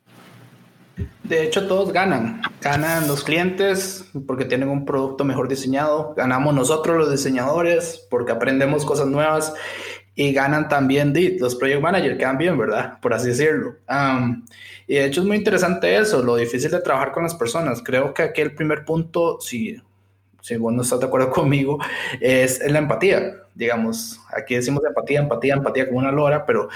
[1.23, 2.41] De hecho, todos ganan.
[2.61, 6.13] Ganan los clientes porque tienen un producto mejor diseñado.
[6.15, 9.53] Ganamos nosotros los diseñadores porque aprendemos cosas nuevas.
[10.13, 12.99] Y ganan también los project managers, quedan bien, ¿verdad?
[13.01, 13.75] Por así decirlo.
[14.87, 17.81] y de hecho es muy interesante eso, lo difícil de trabajar con las personas.
[17.83, 19.75] Creo que aquí el primer punto, si,
[20.41, 21.79] si vos no estás de acuerdo conmigo,
[22.21, 23.41] es, es la empatía.
[23.55, 26.69] Digamos, aquí decimos empatía, empatía, empatía como una lora, pero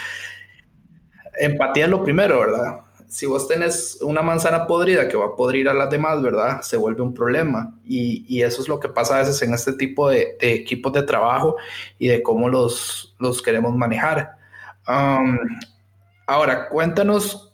[1.40, 2.82] empatía es lo primero, ¿verdad?
[3.10, 6.62] Si vos tenés una manzana podrida que va a podrir a las demás, ¿verdad?
[6.62, 7.74] Se vuelve un problema.
[7.84, 11.58] Y, eso es lo que pasa a veces en este tipo de, equipos de trabajo
[11.98, 14.38] y de cómo los, los queremos manejar.
[14.86, 17.52] ahora, cuéntanos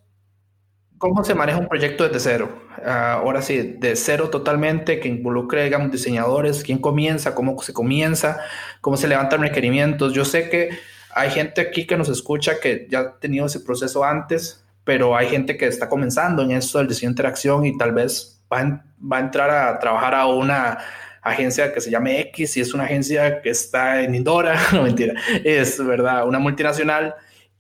[0.98, 2.50] cómo se maneja un proyecto desde cero.
[2.86, 8.40] Ah, ahora sí, de cero totalmente, que involucre, digamos, diseñadores, quién comienza, cómo se comienza,
[8.82, 10.14] cómo se levantan requerimientos.
[10.14, 10.70] Yo sé que
[11.14, 15.28] hay gente aquí que nos escucha que ya ha tenido ese proceso antes, pero hay
[15.28, 19.18] gente que está comenzando en esto del diseño de interacción y tal vez va, va
[19.18, 20.78] a entrar a trabajar a una
[21.26, 25.20] agencia que se llame X y es una agencia que está en Indora, no mentira,
[25.44, 27.16] es verdad, una multinacional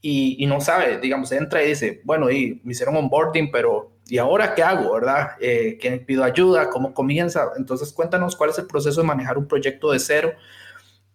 [0.07, 4.53] y, no sabe, digamos, entra y dice, bueno, y me hicieron onboarding, pero ¿y ahora
[4.53, 5.29] qué hago, verdad?
[5.41, 6.69] Eh, ¿Quién pido ayuda?
[6.69, 7.49] ¿Cómo comienza?
[7.57, 10.33] Entonces cuéntanos cuál es el proceso de manejar un proyecto de cero,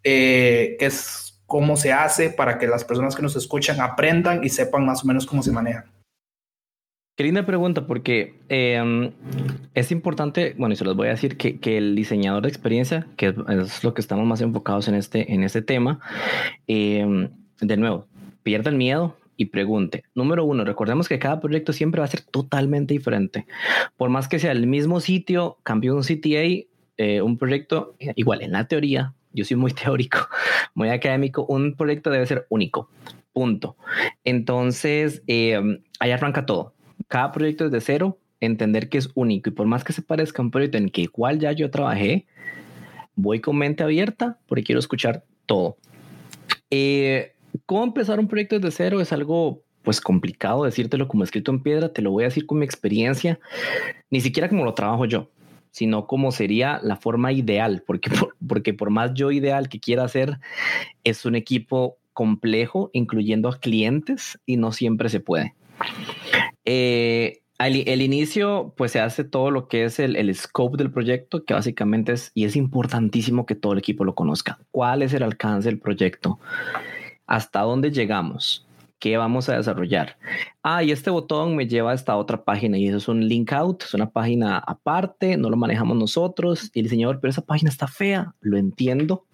[0.03, 4.85] eh, es cómo se hace para que las personas que nos escuchan aprendan y sepan
[4.85, 5.85] más o menos cómo se maneja.
[7.20, 9.11] Qué linda pregunta, porque em,
[9.74, 13.35] es importante, bueno, y se los voy a decir, que, el diseñador de experiencia, que
[13.50, 16.00] es lo que estamos más enfocados en este, en este tema,
[16.66, 17.28] em,
[17.61, 18.06] de nuevo,
[18.42, 20.04] pierda el miedo y pregunte.
[20.14, 23.46] Número uno, recordemos que cada proyecto siempre va a ser totalmente diferente.
[23.98, 26.64] Por más que sea el mismo sitio, cambio un CTA,
[26.96, 30.20] eh, un proyecto, igual en la teoría, yo soy muy teórico,
[30.72, 32.88] muy académico, un proyecto debe ser único.
[33.35, 33.76] Punto.
[34.24, 39.52] Entonces, em, ahí arranca todo cada proyecto es de cero, entender que es único y
[39.52, 42.26] por más que se parezca un proyecto en que igual ya yo trabajé,
[43.14, 45.76] voy con mente abierta porque quiero escuchar todo.
[46.70, 47.32] Eh,
[47.66, 49.00] ¿Cómo empezar un proyecto desde cero?
[49.00, 52.58] Es algo pues complicado decírtelo como escrito en piedra, te lo voy a decir con
[52.58, 53.40] mi experiencia,
[54.10, 55.30] ni siquiera como lo trabajo yo,
[55.70, 58.10] sino como sería la forma ideal, porque
[58.46, 60.38] porque por más yo ideal que quiera hacer,
[61.04, 65.54] es un equipo complejo, incluyendo a clientes, y no siempre se puede.
[66.64, 71.44] Eh, el inicio, pues se hace todo lo que es el, el, scope del proyecto,
[71.44, 74.59] que básicamente es, y es importantísimo que todo el equipo lo conozca.
[74.70, 76.38] ¿Cuál es el alcance del proyecto?
[77.27, 78.66] ¿Hasta dónde llegamos?
[78.99, 80.18] ¿Qué vamos a desarrollar?
[80.62, 83.53] Ah, y este botón me lleva a esta otra página y eso es un link
[83.53, 86.70] out, es una página aparte, no lo manejamos nosotros.
[86.75, 89.27] Y el diseñador, pero esa página está fea, lo entiendo,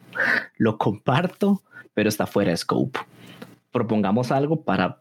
[0.56, 1.62] lo comparto,
[1.94, 3.00] pero está fuera de scope.
[3.72, 5.00] Propongamos algo para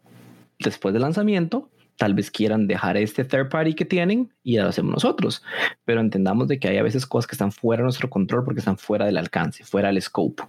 [0.59, 4.93] después del lanzamiento, tal vez quieran dejar este third party que tienen y lo hacemos
[4.93, 5.43] nosotros.
[5.85, 8.59] Pero entendamos de que hay a veces cosas que están fuera de nuestro control porque
[8.59, 10.43] están fuera del alcance, fuera del scope.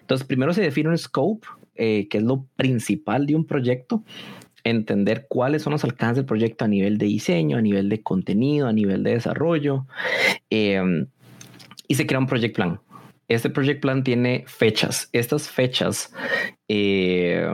[0.00, 4.04] Entonces, primero se define un scope, eh, que es lo principal de un proyecto.
[4.62, 8.66] Entender cuáles son los alcances del proyecto a nivel de diseño, a nivel de contenido,
[8.66, 9.86] a nivel de desarrollo.
[10.48, 11.06] Em,
[11.86, 12.80] y se crea un project plan.
[13.28, 15.08] Este project plan tiene fechas.
[15.12, 16.12] Estas fechas
[16.68, 17.46] eh,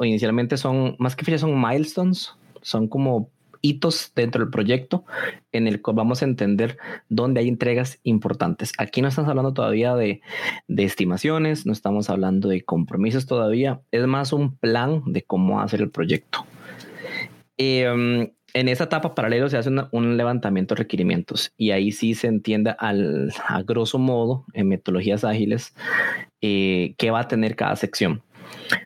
[0.00, 2.34] inicialmente son, más que fechas, son milestones,
[2.68, 5.04] son como hitos dentro del proyecto
[5.52, 6.78] en el cual vamos a entender
[7.08, 8.72] dónde hay entregas importantes.
[8.78, 10.20] Aquí no estamos hablando todavía de,
[10.68, 15.90] estimaciones, no estamos hablando de compromisos todavía, es más un plan de cómo hacer el
[15.90, 16.46] proyecto.
[17.56, 22.28] Em, en esa etapa paralelo se hace un levantamiento de requerimientos y ahí sí se
[22.28, 25.74] entiende al, a grosso modo en metodologías ágiles
[26.40, 28.22] eh, qué va a tener cada sección.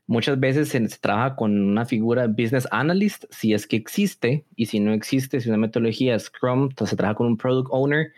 [0.07, 4.81] Muchas veces se, trabaja con una figura business analyst, si es que existe, y si
[4.81, 8.13] no existe, si una metodología Scrum, entonces se trabaja con un product owner,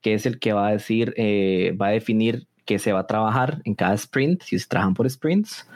[0.00, 3.06] que es el que va a decir, eh, va a definir qué se va a
[3.06, 5.66] trabajar en cada sprint, si se trabajan por sprints.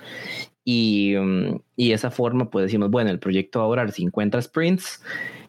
[0.64, 5.02] Y, um, y esa forma, pues decimos, bueno, el proyecto va a durar 50 sprints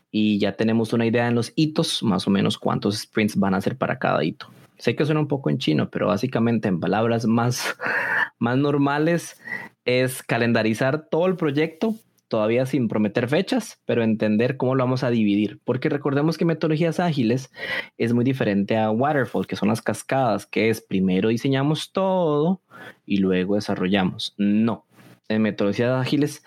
[0.10, 3.62] y ya tenemos una idea en los hitos, más o menos cuántos sprints van a
[3.62, 4.48] ser para cada hito.
[4.78, 7.76] Sé que suena un poco en chino, pero básicamente en palabras más,
[8.40, 9.42] más normales
[9.86, 11.96] es calendarizar todo el proyecto,
[12.28, 15.60] todavía sin prometer fechas, pero entender cómo lo vamos a dividir.
[15.64, 17.52] Porque recordemos que metodologías ágiles
[17.98, 22.62] es muy diferente a Waterfall, que son las cascadas, que es primero diseñamos todo
[23.06, 24.34] y luego desarrollamos.
[24.38, 24.86] No,
[25.30, 26.44] en metodologías ágiles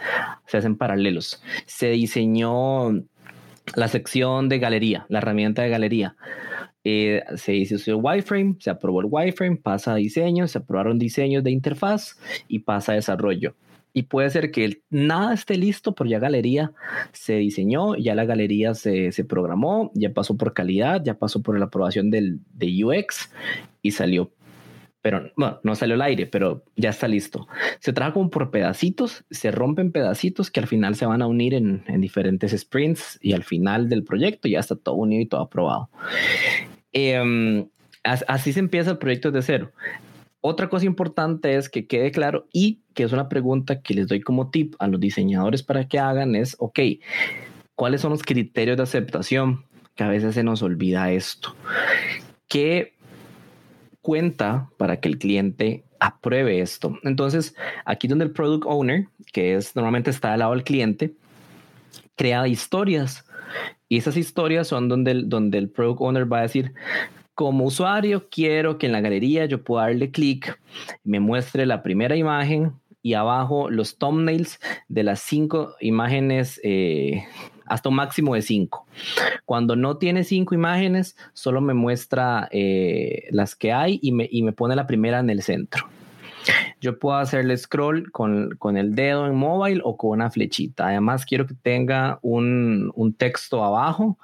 [0.47, 1.43] se hacen paralelos.
[1.67, 2.91] Se diseñó
[3.75, 6.17] la sección de galería, la herramienta de galería.
[6.89, 11.43] Eh, se hizo el wireframe, se aprobó el wireframe, pasa a diseño, se aprobaron diseños
[11.43, 13.57] de interfaz y pasa a desarrollo.
[13.93, 16.71] Y puede ser que nada esté listo, pero ya galería
[17.11, 21.59] se diseñó, ya la galería se, se programó, ya pasó por calidad, ya pasó por
[21.59, 23.33] la aprobación del, de UX
[23.83, 24.31] y salió
[25.03, 27.47] pero bueno, no salió al aire, pero ya está listo.
[27.79, 31.55] Se trabaja como por pedacitos, se rompen pedacitos que al final se van a unir
[31.55, 35.43] en, en diferentes sprints y al final del proyecto ya está todo unido y todo
[35.43, 35.91] aprobado.
[36.99, 37.69] Em,
[38.05, 39.71] así se empieza el proyecto de cero.
[40.41, 44.23] Otra cosa importante es que quede claro y que es una pregunta que les doy
[44.23, 46.79] como tip a los diseñadores para que hagan es, ok,
[47.75, 49.67] ¿cuáles son los criterios de aceptación?
[49.95, 51.55] Que a veces se nos olvida esto.
[52.49, 52.95] ¿Qué
[54.01, 56.99] cuenta para que el cliente apruebe esto?
[57.03, 57.55] Entonces,
[57.85, 61.13] aquí donde el product owner, que es normalmente está al lado del cliente,
[62.17, 63.27] crea historias
[63.89, 66.73] y esas historias son donde el, donde el product owner va a decir,
[67.35, 70.59] como usuario quiero que en la galería yo pueda darle clic,
[71.05, 72.73] me muestre la primera imagen
[73.03, 77.25] y abajo los thumbnails de las cinco imágenes eh,
[77.67, 78.87] hasta un máximo de cinco.
[79.45, 84.43] Cuando no tiene cinco imágenes, solo me muestra eh, las que hay y me, y
[84.43, 85.89] me pone la primera en el centro.
[86.81, 90.89] Yo puedo hacerle scroll con, el dedo en móvil o con una flechita.
[90.89, 94.19] Además, quiero que tenga un, texto abajo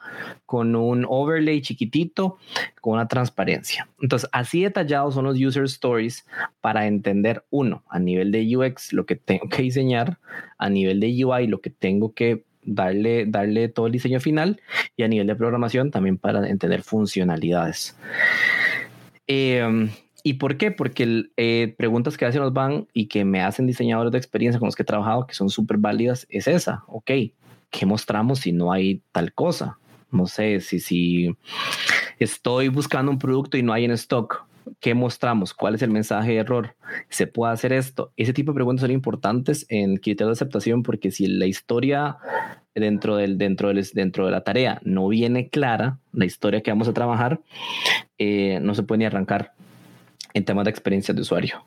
[0.46, 2.38] con un overlay chiquitito,
[2.80, 3.88] con una transparencia.
[4.00, 6.26] Entonces, así detallados son los user stories
[6.60, 10.18] para entender, uno, a nivel de UX, lo que tengo que diseñar,
[10.58, 14.60] a nivel de UI, lo que tengo que darle, darle todo el diseño final
[14.96, 17.96] y a nivel de programación también para entender funcionalidades.
[19.26, 19.88] Eh,
[20.22, 20.70] ¿Y por qué?
[20.70, 24.58] Porque eh, preguntas que a veces nos van y que me hacen diseñadores de experiencia
[24.58, 26.84] con los que he trabajado, que son súper válidas, es esa.
[26.86, 27.10] Ok,
[27.70, 29.78] ¿qué mostramos si no hay tal cosa?
[30.10, 31.34] No sé, si, si
[32.18, 34.44] estoy buscando un producto y no hay en stock,
[34.78, 35.54] ¿qué mostramos?
[35.54, 36.76] ¿Cuál es el mensaje de error?
[37.08, 38.12] ¿Se puede hacer esto?
[38.16, 42.18] Ese tipo de preguntas son importantes en criterio de aceptación porque si la historia
[42.74, 46.88] dentro, del, dentro, del, dentro de la tarea no viene clara, la historia que vamos
[46.88, 47.40] a trabajar,
[48.18, 49.54] eh, no se puede ni arrancar
[50.34, 51.64] en temas de experiencia de usuario.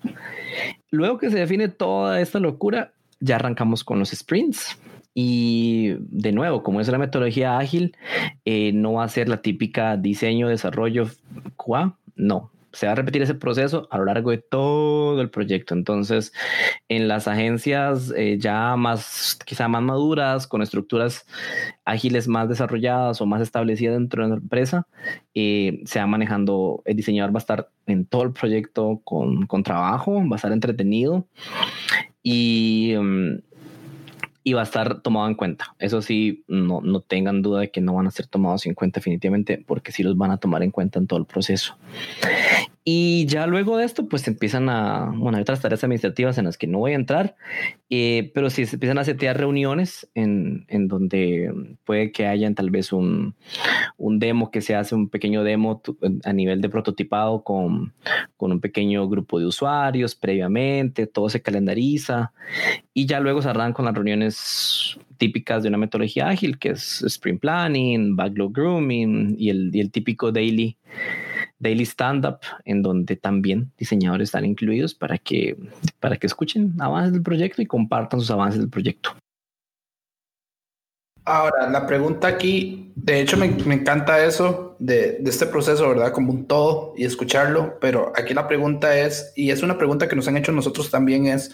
[0.91, 4.77] Luego que se define toda esta locura, ya arrancamos con los sprints.
[5.13, 7.95] Y de nuevo, como es la metodología ágil,
[8.43, 11.09] eh, no va a ser la típica diseño, desarrollo,
[11.55, 15.73] QA, no, se va a repetir ese proceso a lo largo de todo el proyecto.
[15.73, 16.33] Entonces,
[16.89, 21.25] en las agencias eh, ya más, quizá más maduras, con estructuras
[21.85, 24.87] ágiles más desarrolladas o más establecidas dentro de la empresa,
[25.33, 29.63] eh, se va manejando, el diseñador va a estar en todo el proyecto con, con
[29.63, 31.27] trabajo, va a estar entretenido
[32.21, 32.93] y...
[32.97, 33.54] Mm,
[34.47, 35.75] y va a estar tomado en cuenta.
[35.79, 38.99] Eso sí, no, no tengan duda de que no van a ser tomados en cuenta
[38.99, 41.75] definitivamente, porque sí los van a tomar en cuenta en todo el proceso.
[42.87, 46.55] Y ya luego de esto, pues empiezan a, bueno, hay otras tareas administrativas en las
[46.55, 47.35] que no voy a entrar,
[47.89, 51.51] eh, pero sí se empiezan a setear reuniones en, en, donde
[51.83, 53.33] puede que hayan tal vez un,
[53.97, 55.81] un, demo que se hace, un pequeño demo
[56.25, 57.95] a nivel de prototipado con,
[58.37, 62.33] con un pequeño grupo de usuarios previamente, todo se calendariza
[62.93, 67.41] y ya luego se arrancan las reuniones típicas de una metodología ágil, que es sprint
[67.41, 70.77] planning, backlog grooming y el, y el típico daily
[71.59, 75.57] daily stand-up, en donde también diseñadores están incluidos para que,
[75.99, 79.15] para que escuchen avances del proyecto y compartan sus avances del proyecto.
[81.27, 86.11] Ahora, la pregunta aquí, de hecho me, me encanta eso de, de, este proceso, ¿verdad?
[86.11, 90.15] Como un todo y escucharlo, pero aquí la pregunta es, y es una pregunta que
[90.15, 91.51] nos han hecho nosotros también, es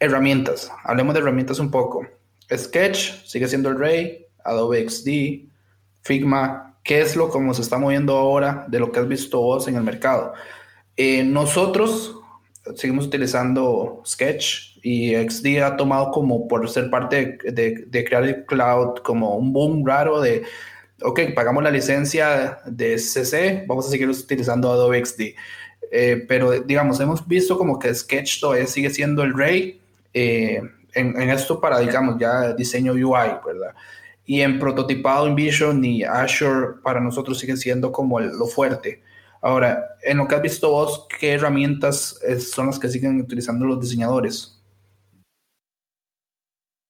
[0.00, 0.70] herramientas.
[0.84, 2.06] Hablemos de herramientas un poco.
[2.50, 5.50] Sketch sigue siendo el rey, Adobe XD,
[6.00, 9.68] Figma, ¿qué es lo como se está moviendo ahora de lo que has visto vos
[9.68, 10.32] en el mercado?
[10.96, 12.16] Eh, nosotros
[12.76, 19.00] seguimos utilizando Sketch y XD ha tomado como por ser parte de, crear el cloud
[19.04, 20.44] como un boom raro de,
[21.02, 25.20] ok, pagamos la licencia de CC, vamos a seguir utilizando Adobe XD.
[25.92, 29.78] Eh, pero digamos, hemos visto como que Sketch todavía sigue siendo el rey
[30.14, 30.62] eh,
[30.94, 33.74] en, en, esto para, digamos, ya diseño UI, ¿verdad?
[34.28, 39.02] Y en prototipado InVision y Azure para nosotros sigue siendo como lo fuerte.
[39.42, 43.80] Ahora, en lo que has visto vos, ¿qué herramientas son las que siguen utilizando los
[43.80, 44.58] diseñadores?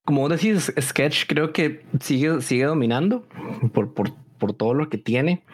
[0.09, 3.29] como vos decís, Sketch creo que sigue, sigue dominando
[3.75, 5.45] por, por, por, todo lo que tiene.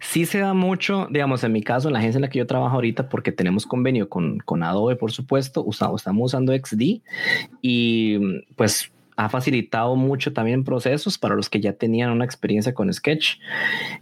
[0.00, 2.46] Sí se da mucho, digamos, en mi caso, en la agencia en la que yo
[2.46, 7.00] trabajo ahorita, porque tenemos convenio con, con Adobe, por supuesto, usamos, estamos usando XD
[7.62, 8.18] y
[8.54, 13.38] pues ha facilitado mucho también procesos para los que ya tenían una experiencia con Sketch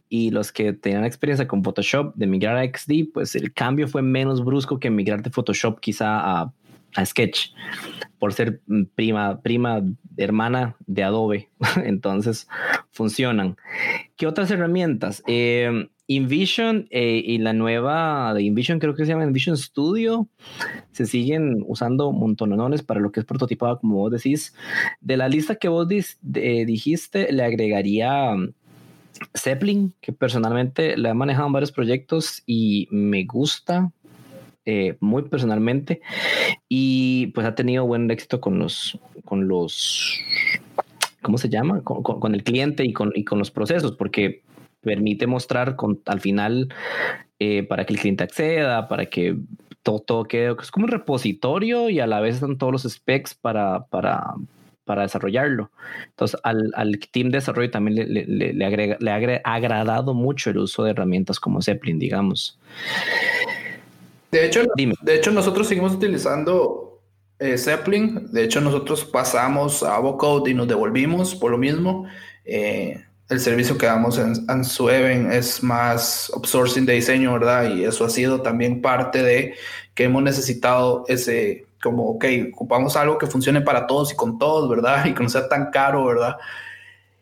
[0.08, 4.02] y los que tenían experiencia con Photoshop de migrar a XD, pues el cambio fue
[4.02, 6.52] menos brusco que migrar de Photoshop quizá a
[6.94, 7.52] a Sketch
[8.18, 8.62] por ser
[8.94, 9.82] prima, prima
[10.16, 11.50] hermana de Adobe.
[11.84, 12.48] Entonces
[12.92, 13.56] funcionan.
[14.16, 15.22] ¿Qué otras herramientas?
[15.26, 20.28] Eh, InVision eh, y la nueva de InVision, creo que se llama InVision Studio,
[20.92, 24.54] se siguen usando montonones para lo que es prototipado, como vos decís.
[25.00, 28.52] De la lista que vos dijiste, le agregaría um,
[29.34, 33.92] Zeppelin, que personalmente le ha manejado en varios proyectos y me gusta
[34.66, 36.00] eh, muy personalmente
[36.68, 40.18] y pues ha tenido buen éxito con los, con los,
[41.22, 41.82] ¿cómo se llama?
[41.82, 44.42] Con, el cliente y con, y con los procesos, porque
[44.84, 46.72] permite mostrar con, al final
[47.38, 49.36] eh, para que el cliente acceda, para que
[49.82, 53.34] todo, todo quede, es como un repositorio y a la vez están todos los specs
[53.34, 54.34] para, para,
[54.84, 55.70] para desarrollarlo.
[56.08, 60.50] Entonces, al, al team de desarrollo también le, le, le, agrega, le ha agradado mucho
[60.50, 62.58] el uso de herramientas como Zeppelin, digamos.
[64.30, 64.62] De hecho,
[65.02, 67.00] de hecho nosotros seguimos utilizando
[67.38, 68.32] eh, Zeppelin.
[68.32, 72.06] De hecho, nosotros pasamos a Avocode y nos devolvimos por lo mismo.
[72.44, 77.74] Eh, el servicio que damos en, en es más outsourcing de diseño, ¿verdad?
[77.74, 79.54] Y eso ha sido también parte de
[79.94, 84.68] que hemos necesitado ese, como, ok, ocupamos algo que funcione para todos y con todos,
[84.68, 85.04] ¿verdad?
[85.06, 86.36] Y que no sea tan caro, ¿verdad?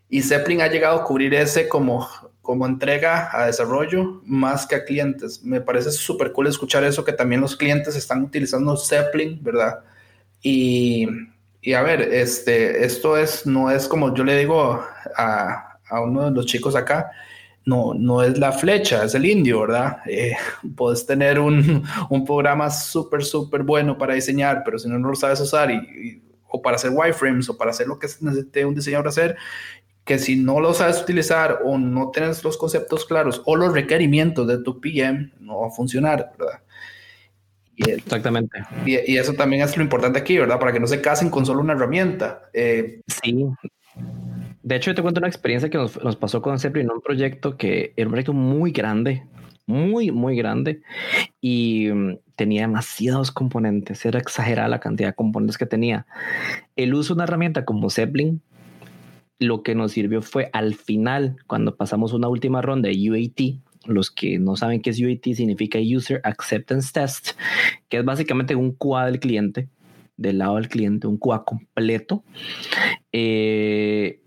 [0.09, 2.09] Y Zeppelin ha llegado a cubrir ese como
[2.43, 5.43] como entrega a desarrollo más que a clientes.
[5.45, 9.79] Me parece súper cool escuchar eso, que también los clientes están utilizando Zeppelin, ¿verdad?
[10.43, 11.07] Y,
[11.61, 14.85] y, a ver, este, esto es, no es como yo le digo
[15.17, 17.11] a, a uno de los chicos acá,
[17.65, 19.99] no, no es la flecha, es el indio, ¿verdad?
[20.07, 20.35] Eh,
[20.77, 25.15] puedes tener un, un programa súper, súper bueno para diseñar, pero si no, no lo
[25.15, 29.09] sabes usar y, o para hacer wireframes o para hacer lo que necesite un diseñador
[29.09, 29.37] hacer
[30.05, 34.47] que si no lo sabes utilizar o no tienes los conceptos claros o los requerimientos
[34.49, 36.61] de tu PM, no va a funcionar, ¿verdad?
[37.77, 38.65] Y, Exactamente.
[38.85, 40.59] Y, eso también es lo importante aquí, ¿verdad?
[40.59, 42.51] Para que no se casen con solo una herramienta.
[42.53, 43.47] Eh, sí.
[44.63, 47.93] De hecho, te cuento una experiencia que nos, nos pasó con Zeppelin, un proyecto que
[47.97, 49.25] era un proyecto muy grande,
[49.67, 50.83] muy, muy grande
[51.41, 54.05] y mm, tenía demasiados componentes.
[54.05, 56.07] Era exagerada la cantidad de componentes que tenía.
[56.77, 58.43] El uso de una herramienta como Zeppelin
[59.43, 64.11] lo que nos sirvió fue al final, cuando pasamos una última ronda de UAT, los
[64.11, 67.31] que no saben qué es UAT significa User Acceptance Test,
[67.89, 69.69] que es básicamente un QA del cliente,
[70.17, 72.23] del lado del cliente, un QA completo.
[73.13, 74.21] Eh,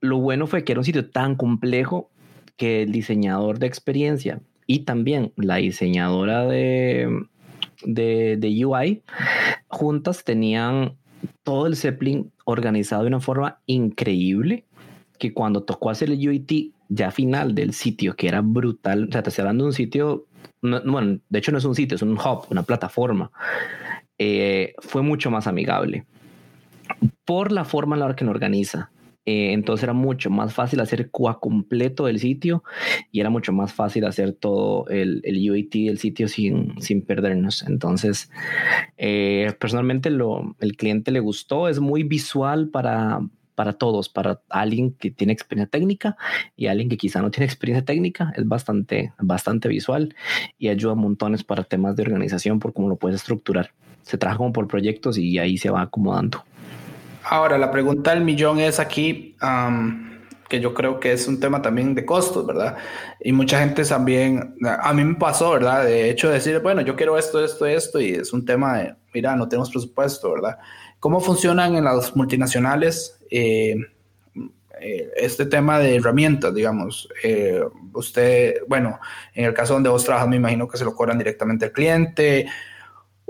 [0.00, 2.10] lo bueno fue que era un sitio tan complejo
[2.56, 7.26] que el diseñador de experiencia y también la diseñadora de,
[7.84, 9.02] de, de UI
[9.68, 10.96] juntas tenían
[11.42, 14.66] todo el Zeppelin organizado de una forma increíble
[15.18, 19.22] que cuando tocó hacer el UIT ya final del sitio, que era brutal, o sea,
[19.22, 20.26] te estoy hablando de un sitio,
[20.62, 23.30] bueno, de hecho no es un sitio, es un hub, una plataforma,
[24.18, 26.06] eh, fue mucho más amigable
[27.24, 28.90] por la forma en la que lo organiza.
[29.26, 32.64] Eh, entonces era mucho más fácil hacer QA completo del sitio
[33.12, 37.62] y era mucho más fácil hacer todo el, el UAT del sitio sin, sin perdernos.
[37.62, 38.30] Entonces,
[38.96, 43.20] eh, personalmente lo, el cliente le gustó, es muy visual para,
[43.54, 46.16] para todos, para alguien que tiene experiencia técnica
[46.56, 50.14] y alguien que quizá no tiene experiencia técnica, es bastante, bastante visual
[50.58, 53.72] y ayuda montones para temas de organización por cómo lo puedes estructurar.
[54.02, 56.42] Se trabaja como por proyectos y ahí se va acomodando.
[57.32, 59.36] Ahora, la pregunta del millón es aquí,
[60.48, 62.76] que yo creo que es un tema también de costos, ¿verdad?
[63.20, 65.84] Y mucha gente también, a mí me pasó, ¿verdad?
[65.84, 69.36] De hecho, decir, bueno, yo quiero esto, esto, esto, y es un tema de, mira,
[69.36, 70.58] no tenemos presupuesto, ¿verdad?
[70.98, 73.76] ¿Cómo funcionan en las multinacionales eh,
[74.80, 77.08] eh, este tema de herramientas, digamos?
[77.22, 77.62] Eh,
[77.92, 78.98] usted, bueno,
[79.34, 82.48] en el caso donde vos trabajas, me imagino que se lo cobran directamente al cliente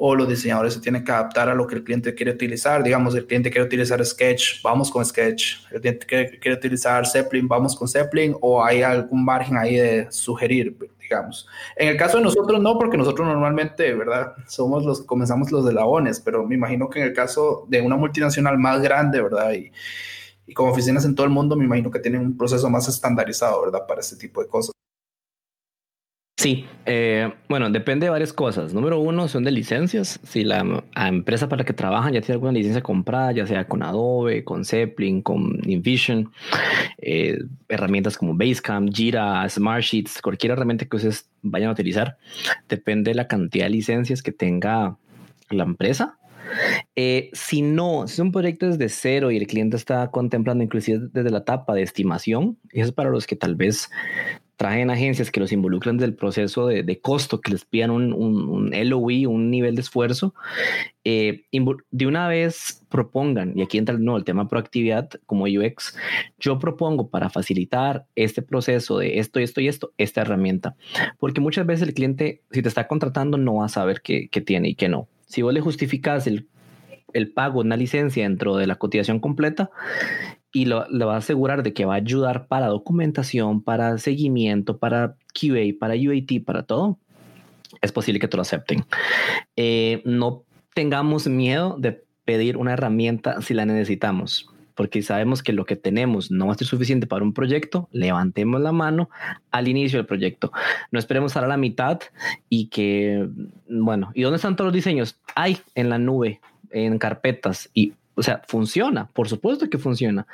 [0.02, 2.82] o los diseñadores se tienen que adaptar a lo que el cliente quiere utilizar.
[2.82, 5.56] Digamos, el cliente quiere utilizar Sketch, vamos con Sketch.
[5.70, 8.34] El cliente quiere, utilizar Zeppelin, vamos con Zeppelin.
[8.40, 11.46] O hay algún margen ahí de sugerir, digamos.
[11.76, 14.32] En el caso de nosotros no, porque nosotros normalmente, ¿verdad?
[14.48, 17.82] Somos los, comenzamos los de la ONES, pero me imagino que en el caso de
[17.82, 19.52] una multinacional más grande, ¿verdad?
[19.52, 19.70] Y,
[20.46, 23.60] y con oficinas en todo el mundo, me imagino que tienen un proceso más estandarizado,
[23.60, 23.86] ¿verdad?
[23.86, 24.79] Para este tipo de cosas.
[26.40, 28.72] Sí, eh, bueno, depende de varias cosas.
[28.72, 30.18] Número uno son de licencias.
[30.22, 33.82] Si la, empresa para la que trabajan ya tiene alguna licencia comprada, ya sea con
[33.82, 36.32] Adobe, con Zeppelin, con InVision,
[36.96, 42.16] eh, herramientas como Basecamp, Jira, Smartsheets, cualquier herramienta que ustedes vayan a utilizar,
[42.70, 44.96] depende de la cantidad de licencias que tenga
[45.50, 46.16] la empresa.
[46.96, 51.08] Eh, si no, si es un proyecto desde cero y el cliente está contemplando inclusive
[51.12, 53.90] desde la etapa de estimación, eso es para los que tal vez
[54.60, 59.24] traen agencias que los involucran del proceso de, costo, que les pidan un, un, LOI,
[59.24, 60.34] un nivel de esfuerzo,
[61.02, 61.44] eh,
[61.90, 65.96] de una vez propongan, y aquí entra no, el tema proactividad como UX,
[66.38, 70.76] yo propongo para facilitar este proceso de esto, esto y esto, esta herramienta,
[71.18, 74.42] porque muchas veces el cliente, si te está contratando, no va a saber qué, qué
[74.42, 75.08] tiene y qué no.
[75.24, 76.46] Si vos le justificas el
[77.12, 79.70] el pago una licencia dentro de la cotización completa,
[80.52, 85.16] y lo, va a asegurar de que va a ayudar para documentación, para seguimiento, para
[85.32, 86.98] QA, para UAT, para todo,
[87.80, 88.84] es posible que te lo acepten.
[89.56, 90.44] Eh, no
[90.74, 96.30] tengamos miedo de pedir una herramienta si la necesitamos porque sabemos que lo que tenemos
[96.30, 99.10] no va a ser suficiente para un proyecto, levantemos la mano
[99.50, 100.52] al inicio del proyecto.
[100.90, 102.00] No esperemos a la mitad
[102.48, 103.28] y que,
[103.68, 105.20] bueno, ¿y dónde están todos los diseños?
[105.34, 106.40] Hay en la nube,
[106.70, 110.26] en carpetas y o sea, funciona, por supuesto que funciona,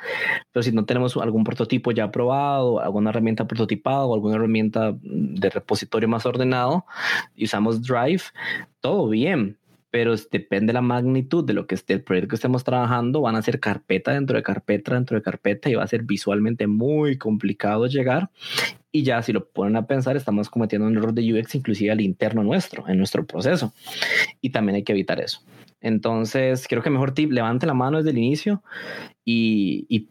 [0.51, 5.49] pero si no tenemos algún prototipo ya aprobado, alguna herramienta prototipada o alguna herramienta de
[5.49, 6.85] repositorio más ordenado
[7.33, 8.23] y usamos Drive,
[8.81, 9.57] todo bien,
[9.89, 13.37] pero depende de la magnitud de lo que esté el proyecto que estemos trabajando, van
[13.37, 17.17] a ser carpeta dentro de carpeta dentro de carpeta y va a ser visualmente muy
[17.17, 18.29] complicado llegar.
[18.91, 22.01] Y ya si lo ponen a pensar, estamos cometiendo un error de UX inclusive al
[22.01, 23.73] interno nuestro, en nuestro proceso.
[24.41, 25.39] Y también hay que evitar eso.
[25.81, 28.63] Entonces, creo que mejor tip, levante la mano desde el inicio
[29.23, 30.09] y,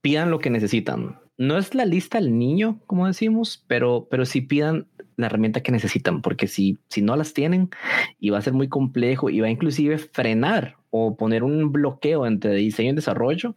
[0.00, 1.20] pidan lo que necesitan.
[1.38, 4.88] No es la lista del niño, como decimos, pero, pero sí pidan
[5.22, 7.70] la herramienta que necesitan, porque si, si no las tienen,
[8.20, 12.26] y va a ser muy complejo y va a inclusive frenar o poner un bloqueo
[12.26, 13.54] entre diseño y desarrollo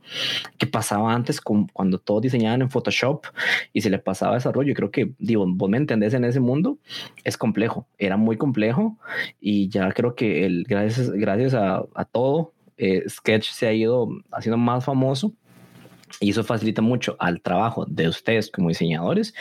[0.58, 3.26] que pasaba antes con, cuando todos diseñaban en Photoshop
[3.74, 4.74] y se le pasaba desarrollo.
[4.74, 6.78] Creo que, digo, vos me entendés en ese mundo,
[7.26, 8.98] es complejo, era muy complejo
[9.42, 14.08] y ya creo que el, gracias, gracias a, a todo, eh, Sketch se ha ido
[14.32, 15.34] haciendo más famoso
[16.20, 19.34] y eso facilita mucho al trabajo de ustedes como diseñadores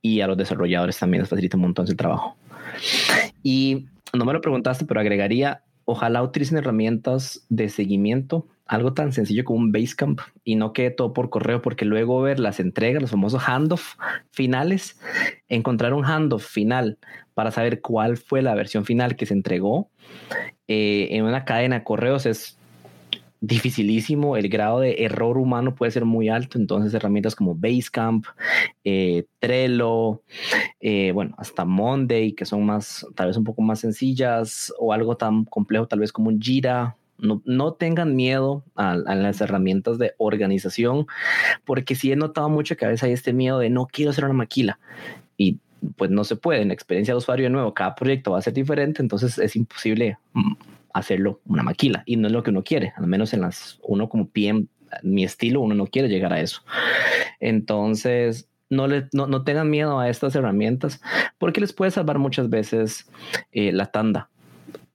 [0.00, 2.36] y a los desarrolladores también les facilita un montón el trabajo.
[3.42, 9.44] Y no me lo preguntaste, pero agregaría, ojalá utilicen herramientas de seguimiento, algo tan sencillo
[9.44, 13.10] como un Basecamp y no quede todo por correo, porque luego ver las entregas, los
[13.10, 13.96] famosos handoff
[14.30, 14.98] finales,
[15.48, 16.98] encontrar un handoff final
[17.34, 19.90] para saber cuál fue la versión final que se entregó
[20.68, 22.58] eh, en una cadena de correos es
[23.42, 28.24] dificilísimo, el grado de error humano puede ser muy alto, entonces herramientas como Basecamp,
[28.84, 30.22] eh, Trello,
[30.80, 35.16] eh, bueno, hasta Monday, que son más, tal vez un poco más sencillas, o algo
[35.16, 36.96] tan complejo tal vez como un Jira.
[37.18, 41.06] No, no tengan miedo a, las herramientas de organización,
[41.64, 44.24] porque sí he notado mucho que a veces hay este miedo de no quiero hacer
[44.24, 44.78] una maquila
[45.36, 45.58] y
[45.96, 46.62] pues no se puede.
[46.62, 49.54] En la experiencia de usuario de nuevo, cada proyecto va a ser diferente, entonces es
[49.54, 50.52] imposible mm,
[50.94, 54.08] hacerlo una maquila y no es lo que uno quiere, al menos en las, uno
[54.08, 54.66] como PM,
[55.02, 56.62] mi estilo, uno no quiere llegar a eso.
[57.40, 61.00] Entonces, no, le, no, tengan miedo a estas herramientas
[61.38, 63.10] porque les puede salvar muchas veces
[63.52, 64.30] eh, la tanda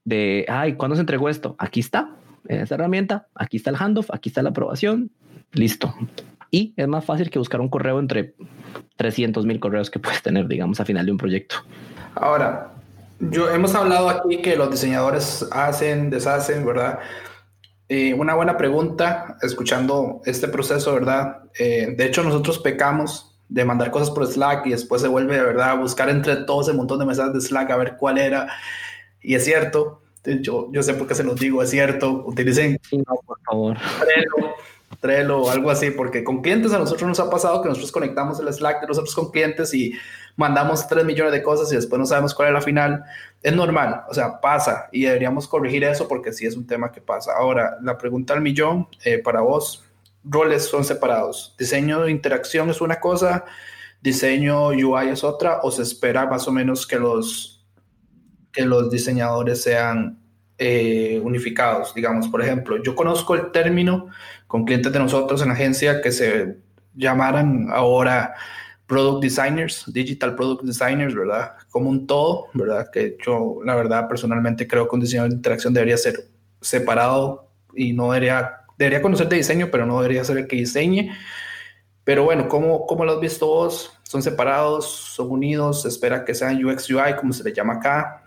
[0.03, 1.55] de, ay, ¿cuándo se entregó esto?
[1.59, 2.15] Aquí está,
[2.47, 5.11] esa herramienta, aquí está el handoff, aquí está la aprobación,
[5.51, 5.93] listo.
[6.49, 8.33] Y es más fácil que buscar un correo entre
[8.95, 11.57] 300 mil correos que puedes tener, digamos, a final de un proyecto.
[12.15, 12.71] Ahora,
[13.19, 16.99] yo, hemos hablado aquí que los diseñadores hacen, deshacen, ¿verdad?
[17.89, 21.43] Eh, una buena pregunta, escuchando este proceso, ¿verdad?
[21.57, 25.71] Eh, de hecho, nosotros pecamos de mandar cosas por Slack y después se vuelve, ¿verdad?,
[25.71, 28.47] a buscar entre todos ese montón de mensajes de Slack a ver cuál era.
[29.21, 32.23] Y es cierto, Yo, yo sé por qué se los digo, es cierto.
[32.25, 33.77] Utilicen no, por favor.
[33.99, 34.55] Trello,
[34.99, 38.37] Trello o algo así, porque con clientes a nosotros nos ha pasado que nosotros conectamos
[38.41, 39.93] el Slack de nosotros con clientes y
[40.37, 43.03] mandamos 3 millones de cosas y después no sabemos cuál es la final.
[43.43, 47.01] Es normal, o sea, pasa y deberíamos corregir eso porque sí es un tema que
[47.01, 47.33] pasa.
[47.37, 49.83] Ahora, la pregunta al millón eh, para vos,
[50.23, 51.55] roles son separados.
[51.57, 53.45] Diseño de interacción es una cosa,
[54.01, 57.65] diseño UI es otra, o se espera más o menos que los,
[58.51, 60.19] que los diseñadores sean
[60.59, 64.07] eh, unificados, digamos, por ejemplo, yo conozco el término
[64.47, 66.57] con clientes de nosotros en la agencia que se
[66.95, 68.33] llamaran ahora
[68.87, 71.53] product designers, digital product designers, ¿verdad?
[71.69, 72.89] Como un todo, ¿verdad?
[72.91, 76.15] Que yo, la verdad, personalmente creo que un diseñador de interacción debería ser
[76.61, 81.11] separado y no debería, debería conocer de diseño, pero no debería ser el que diseñe.
[82.05, 83.93] Pero bueno, ¿cómo, cómo lo has visto vos?
[84.03, 84.89] ¿Son separados?
[84.89, 85.81] ¿Son unidos?
[85.81, 88.23] ¿Se espera que sean UX UI, como se le llama acá?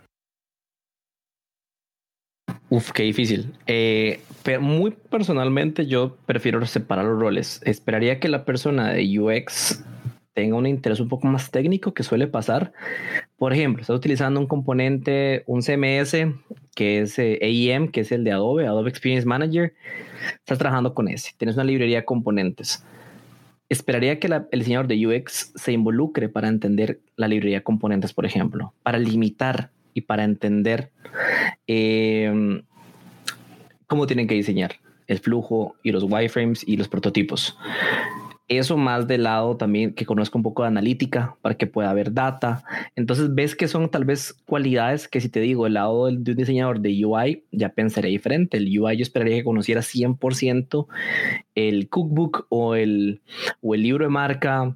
[2.69, 3.53] Uf, qué difícil.
[3.65, 4.21] Eh,
[4.59, 7.61] muy personalmente yo prefiero separar los roles.
[7.65, 9.83] Esperaría que la persona de UX
[10.33, 12.71] tenga un interés un poco más técnico que suele pasar.
[13.37, 16.15] Por ejemplo, estás utilizando un componente, un CMS
[16.75, 19.73] que es eh, AEM, que es el de Adobe, Adobe Experience Manager.
[20.39, 21.31] Estás trabajando con ese.
[21.37, 22.85] Tienes una librería de componentes.
[23.69, 28.25] Esperaría que el diseñador de UX se involucre para entender la librería de componentes, por
[28.25, 30.91] ejemplo, para limitar y para entender
[31.67, 32.63] em,
[33.87, 34.75] cómo tienen que diseñar
[35.07, 37.57] el flujo y los wireframes y los prototipos.
[38.51, 42.13] Eso más del lado también que conozco un poco de analítica para que pueda haber
[42.13, 42.65] data.
[42.97, 46.37] Entonces ves que son tal vez cualidades que si te digo el lado de un
[46.37, 48.57] diseñador de UI ya pensaría diferente.
[48.57, 50.85] El UI yo esperaría que conociera 100%
[51.55, 53.21] el cookbook o el,
[53.61, 54.75] o el libro de marca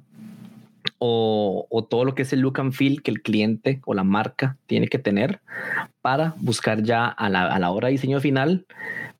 [0.98, 4.56] o, todo lo que es el look and feel que el cliente o la marca
[4.64, 5.42] tiene que tener
[6.00, 8.64] para buscar ya a la, a la hora de diseño final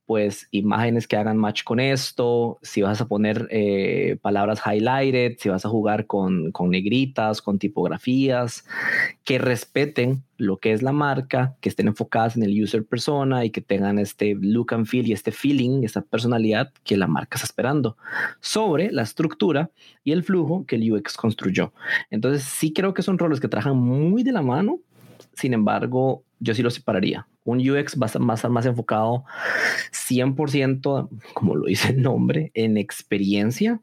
[0.06, 5.48] pues imágenes que hagan match con esto, si vas a poner eh, palabras highlighted, si
[5.48, 8.64] vas a jugar con, con, negritas, con tipografías,
[9.24, 13.50] que respeten lo que es la marca, que estén enfocadas en el user persona y
[13.50, 17.46] que tengan este look and feel y este feeling, esta personalidad que la marca está
[17.46, 17.96] esperando
[18.40, 19.70] sobre la estructura
[20.04, 21.72] y el flujo que el UX construyó.
[22.10, 24.78] Entonces sí creo que son roles que trabajan muy de la mano,
[25.34, 27.26] sin embargo, yo sí lo separaría.
[27.44, 29.24] Un UX va a estar más, enfocado
[29.92, 33.80] 100%, como lo dice el nombre, en experiencia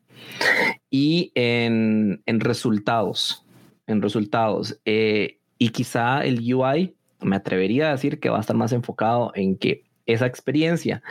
[0.90, 3.46] y en, resultados.
[3.88, 4.80] En resultados.
[4.86, 9.32] Eh, y quizá el UI, me atrevería a decir que va a estar más enfocado
[9.36, 11.02] en que esa experiencia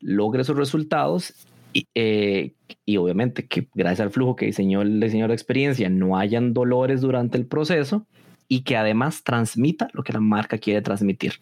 [0.00, 1.34] logre sus resultados
[1.74, 2.54] y, eh,
[2.86, 7.00] y, obviamente que gracias al flujo que diseñó el diseñador de experiencia no hayan dolores
[7.00, 8.06] durante el proceso
[8.48, 11.34] y que además transmita lo que la marca quiere transmitir.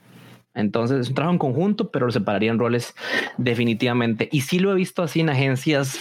[0.55, 2.95] Entonces es un trabajo en conjunto, pero lo separaría en roles
[3.39, 4.29] definitivamente.
[4.31, 5.99] Y sí lo he visto así en agencias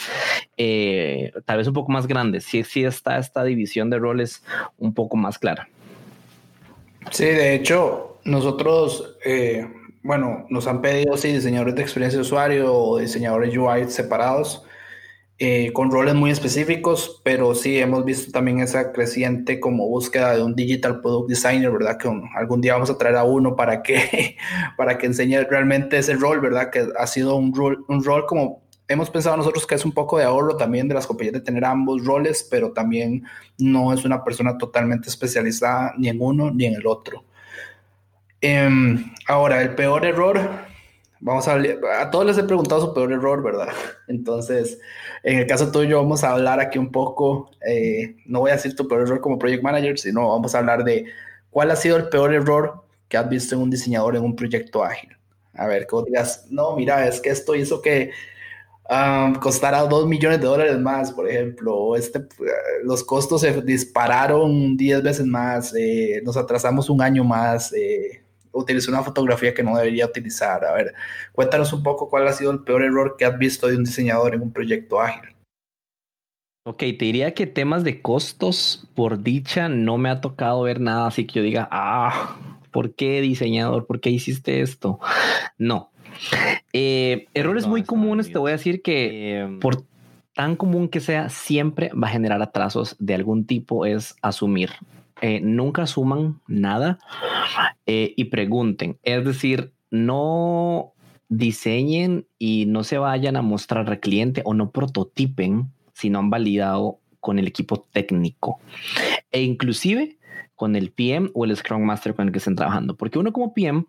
[0.57, 2.43] eh, tal vez un poco más grandes.
[2.43, 4.43] Sí, sí está esta división de roles
[4.77, 5.69] un poco más clara.
[7.11, 9.67] Sí, de hecho, nosotros, eh,
[10.03, 14.63] bueno, nos han pedido sí, diseñadores de experiencia de usuario o diseñadores UI separados.
[15.43, 20.43] Eh, con roles muy específicos, pero sí hemos visto también esa creciente como búsqueda de
[20.43, 21.97] un digital product designer, ¿verdad?
[21.97, 24.37] Que algún día vamos a traer a uno para que,
[24.77, 26.69] para que enseñe realmente ese rol, ¿verdad?
[26.69, 30.19] Que ha sido un rol, un rol como hemos pensado nosotros que es un poco
[30.19, 33.23] de ahorro también de las compañías de tener ambos roles, pero también
[33.57, 37.25] no es una persona totalmente especializada ni en uno ni en el otro.
[38.41, 40.69] Em, ahora, el peor error
[41.23, 41.55] Vamos a
[41.99, 43.69] a todos les he preguntado su peor error, ¿verdad?
[44.07, 44.79] Entonces,
[45.23, 48.75] en el caso tuyo, vamos a hablar aquí un poco, eh, no voy a decir
[48.75, 51.05] tu peor error como project manager, sino vamos a hablar de
[51.51, 54.83] cuál ha sido el peor error que has visto en un diseñador en un proyecto
[54.83, 55.15] ágil.
[55.53, 58.11] A ver, que digas, no, mira, es que esto hizo que
[58.89, 62.25] um, costara dos millones de dólares más, por ejemplo, este,
[62.83, 67.73] los costos se dispararon 10 veces más, eh, nos atrasamos un año más.
[67.73, 70.65] Eh, utilizó una fotografía que no debería utilizar.
[70.65, 70.93] A ver,
[71.31, 74.35] cuéntanos un poco cuál ha sido el peor error que has visto de un diseñador
[74.35, 75.35] en un proyecto ágil.
[76.63, 81.07] Ok, te diría que temas de costos, por dicha, no me ha tocado ver nada
[81.07, 82.37] así que yo diga, ah,
[82.71, 83.87] ¿por qué diseñador?
[83.87, 84.99] ¿Por qué hiciste esto?
[85.57, 85.91] No.
[86.71, 89.85] Eh, errores muy comunes, te voy a decir que em, por
[90.33, 94.71] tan común que sea, siempre va a generar atrasos de algún tipo, es asumir.
[95.21, 96.99] Eh, nunca asuman nada
[97.85, 98.97] eh, y pregunten.
[99.03, 100.93] Es decir, no
[101.29, 106.29] diseñen y no se vayan a mostrar al cliente o no prototipen si no han
[106.29, 108.59] validado con el equipo técnico.
[109.31, 110.17] E inclusive
[110.55, 112.97] con el PM o el Scrum Master con el que estén trabajando.
[112.97, 113.85] Porque uno como PM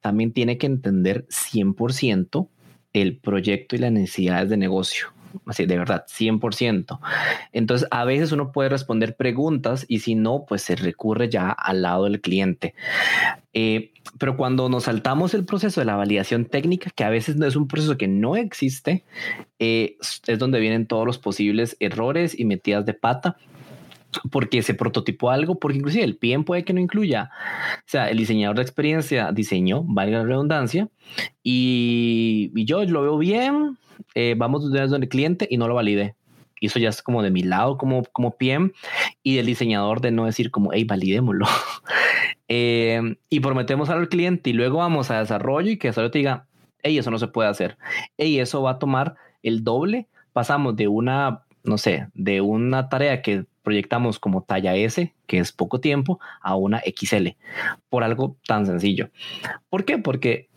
[0.00, 2.48] también tiene que entender 100%
[2.92, 5.13] el proyecto y las necesidades de negocio.
[5.46, 7.00] Así, de verdad, 100%.
[7.52, 11.82] Entonces, a veces uno puede responder preguntas y si no, pues se recurre ya al
[11.82, 12.74] lado del cliente.
[13.52, 17.46] Eh, pero cuando nos saltamos el proceso de la validación técnica, que a veces no
[17.46, 19.04] es un proceso que no existe,
[19.58, 23.36] eh, es donde vienen todos los posibles errores y metidas de pata
[24.30, 27.30] porque se prototipó algo, porque inclusive el PM puede que no incluya,
[27.78, 30.88] o sea, el diseñador de experiencia diseñó, valga la redundancia,
[31.42, 33.78] y, yo lo veo bien,
[34.14, 36.14] eh, vamos de donde el cliente y no lo valide.
[36.60, 38.72] Y eso ya es como de mi lado como, como PM
[39.22, 41.46] y del diseñador de no decir como, hey, validémoslo.
[42.46, 46.46] Eh, y prometemos al cliente y luego vamos a desarrollo y que desarrollo te diga,
[46.82, 47.78] hey, eso no se puede hacer.
[48.18, 50.08] Hey, eso va a tomar el doble.
[50.32, 55.50] Pasamos de una, no sé, de una tarea que proyectamos como talla S, que es
[55.50, 57.30] poco tiempo, a una XL,
[57.88, 59.10] por algo tan sencillo.
[59.68, 59.98] ¿Por qué?
[59.98, 60.48] Porque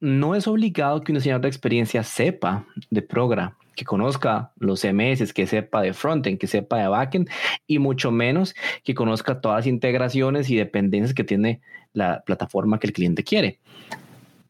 [0.00, 5.32] no es obligado que un diseñador de experiencia sepa de programa, que conozca los CMS,
[5.32, 7.30] que sepa de frontend, que sepa de backend
[7.66, 8.54] y mucho menos
[8.84, 11.60] que conozca todas las integraciones y dependencias que tiene
[11.92, 13.58] la plataforma que el cliente quiere.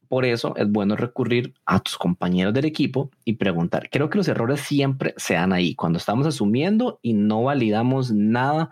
[0.08, 3.88] Por eso es bueno recurrir a tus compañeros del equipo y preguntar.
[3.90, 8.70] Creo que los errores siempre se dan ahí, cuando estamos asumiendo y no validamos nada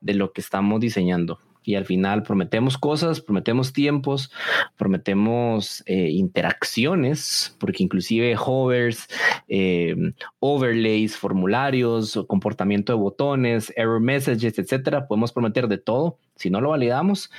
[0.00, 4.30] de lo que estamos diseñando y al final prometemos cosas, prometemos tiempos,
[4.76, 9.08] prometemos eh, interacciones, porque inclusive hovers,
[9.48, 9.96] eh,
[10.40, 16.18] overlays, formularios, comportamiento de botones, error messages, etcétera, podemos prometer de todo.
[16.36, 17.30] Si no lo validamos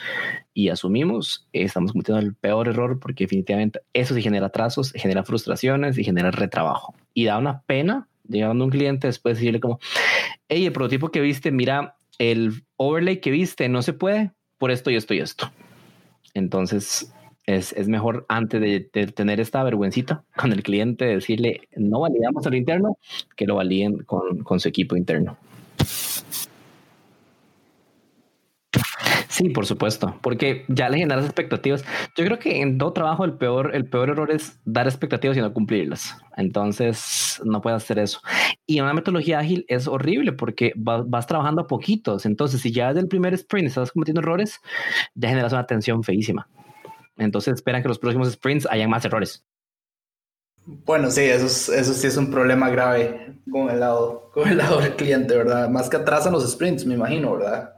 [0.54, 5.98] y asumimos, estamos cometiendo el peor error porque definitivamente eso sí genera atrasos, genera frustraciones
[5.98, 6.96] y genera retrabajo.
[7.14, 9.80] Y da una pena llegando a un cliente después decirle como,
[10.48, 14.92] hey, el prototipo que viste, mira, el overlay que viste no se puede por esto
[14.92, 15.52] y esto y esto.
[16.34, 17.14] Entonces
[17.46, 22.98] es, mejor antes de, tener esta vergüencita con el cliente decirle no validamos al interno
[23.36, 25.38] que lo validen con, con su equipo interno.
[29.36, 31.84] Sí, por supuesto, porque ya le generas expectativas.
[32.16, 35.42] Yo creo que en todo trabajo el peor, el peor error es dar expectativas y
[35.42, 36.16] no cumplirlas.
[36.38, 38.22] Entonces no puedes hacer eso.
[38.66, 42.26] Y una metodología ágil es horrible porque vas, trabajando a poquitos.
[42.26, 44.62] Entonces, si ya desde el primer sprint estás cometiendo errores,
[45.16, 46.48] ya generas una tensión feísima.
[47.18, 49.44] Entonces esperan que los próximos sprints hayan más errores.
[50.66, 54.80] Bueno, sí, eso, eso sí es un problema grave con el lado, con el lado
[54.80, 55.68] del cliente, ¿verdad?
[55.68, 57.74] Más que atrasan los sprints, me imagino, ¿verdad?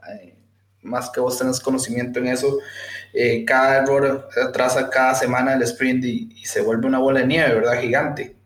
[0.82, 2.58] Más que vos tengas conocimiento en eso,
[3.12, 7.54] eh, cada error atrasa cada semana el sprint y, se vuelve una bola de nieve,
[7.54, 7.80] ¿verdad?
[7.80, 8.36] Gigante.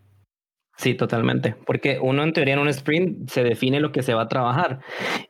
[0.77, 1.55] Sí, totalmente.
[1.65, 4.79] Porque uno en teoría en un sprint se define lo que se va a trabajar.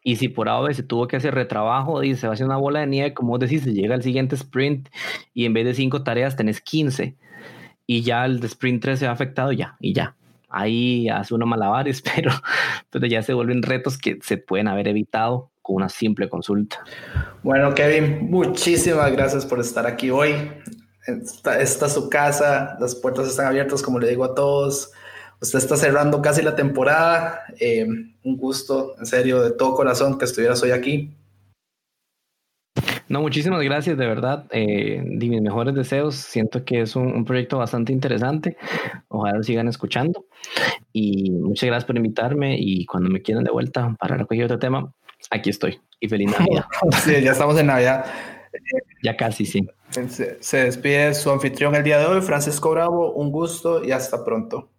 [0.04, 2.58] Y si por ahora se tuvo que hacer retrabajo y se va a hacer una
[2.58, 4.90] bola de nieve, como decís, se llega al siguiente sprint
[5.34, 7.16] y en vez de cinco tareas tenés 15.
[7.86, 10.16] Y ya el sprint 3 se ha afectado ya, y ya.
[10.50, 12.32] Ahí hace uno malabares, pero
[12.86, 16.84] entonces ya se vuelven retos que se pueden haber evitado con una simple consulta.
[17.42, 20.52] Bueno, Kevin, muchísimas gracias por estar aquí hoy.
[21.08, 24.92] Esta, esta es su casa, las puertas están abiertas, como le digo a todos.
[25.42, 27.42] Usted está cerrando casi la temporada.
[27.60, 27.86] Eh,
[28.24, 31.14] un gusto, en serio, de todo corazón que estuvieras hoy aquí.
[33.10, 34.46] No, muchísimas gracias, de verdad.
[34.52, 36.16] Eh, mis mejores deseos.
[36.16, 38.56] Siento que es un, proyecto bastante interesante.
[39.10, 40.26] Ojalá sigan escuchando.
[40.94, 42.56] Y muchas gracias por invitarme.
[42.58, 44.94] Y cuando me quieran de vuelta para recoger otro tema,
[45.32, 45.80] aquí estoy.
[46.00, 46.66] Y feliz Navidad.
[47.04, 48.06] sí, ya estamos en Navidad.
[49.02, 49.68] Ya casi, sí.
[50.10, 53.14] Se, se despide su anfitrión el día de hoy, Francisco Bravo.
[53.14, 54.70] Un gusto y hasta pronto.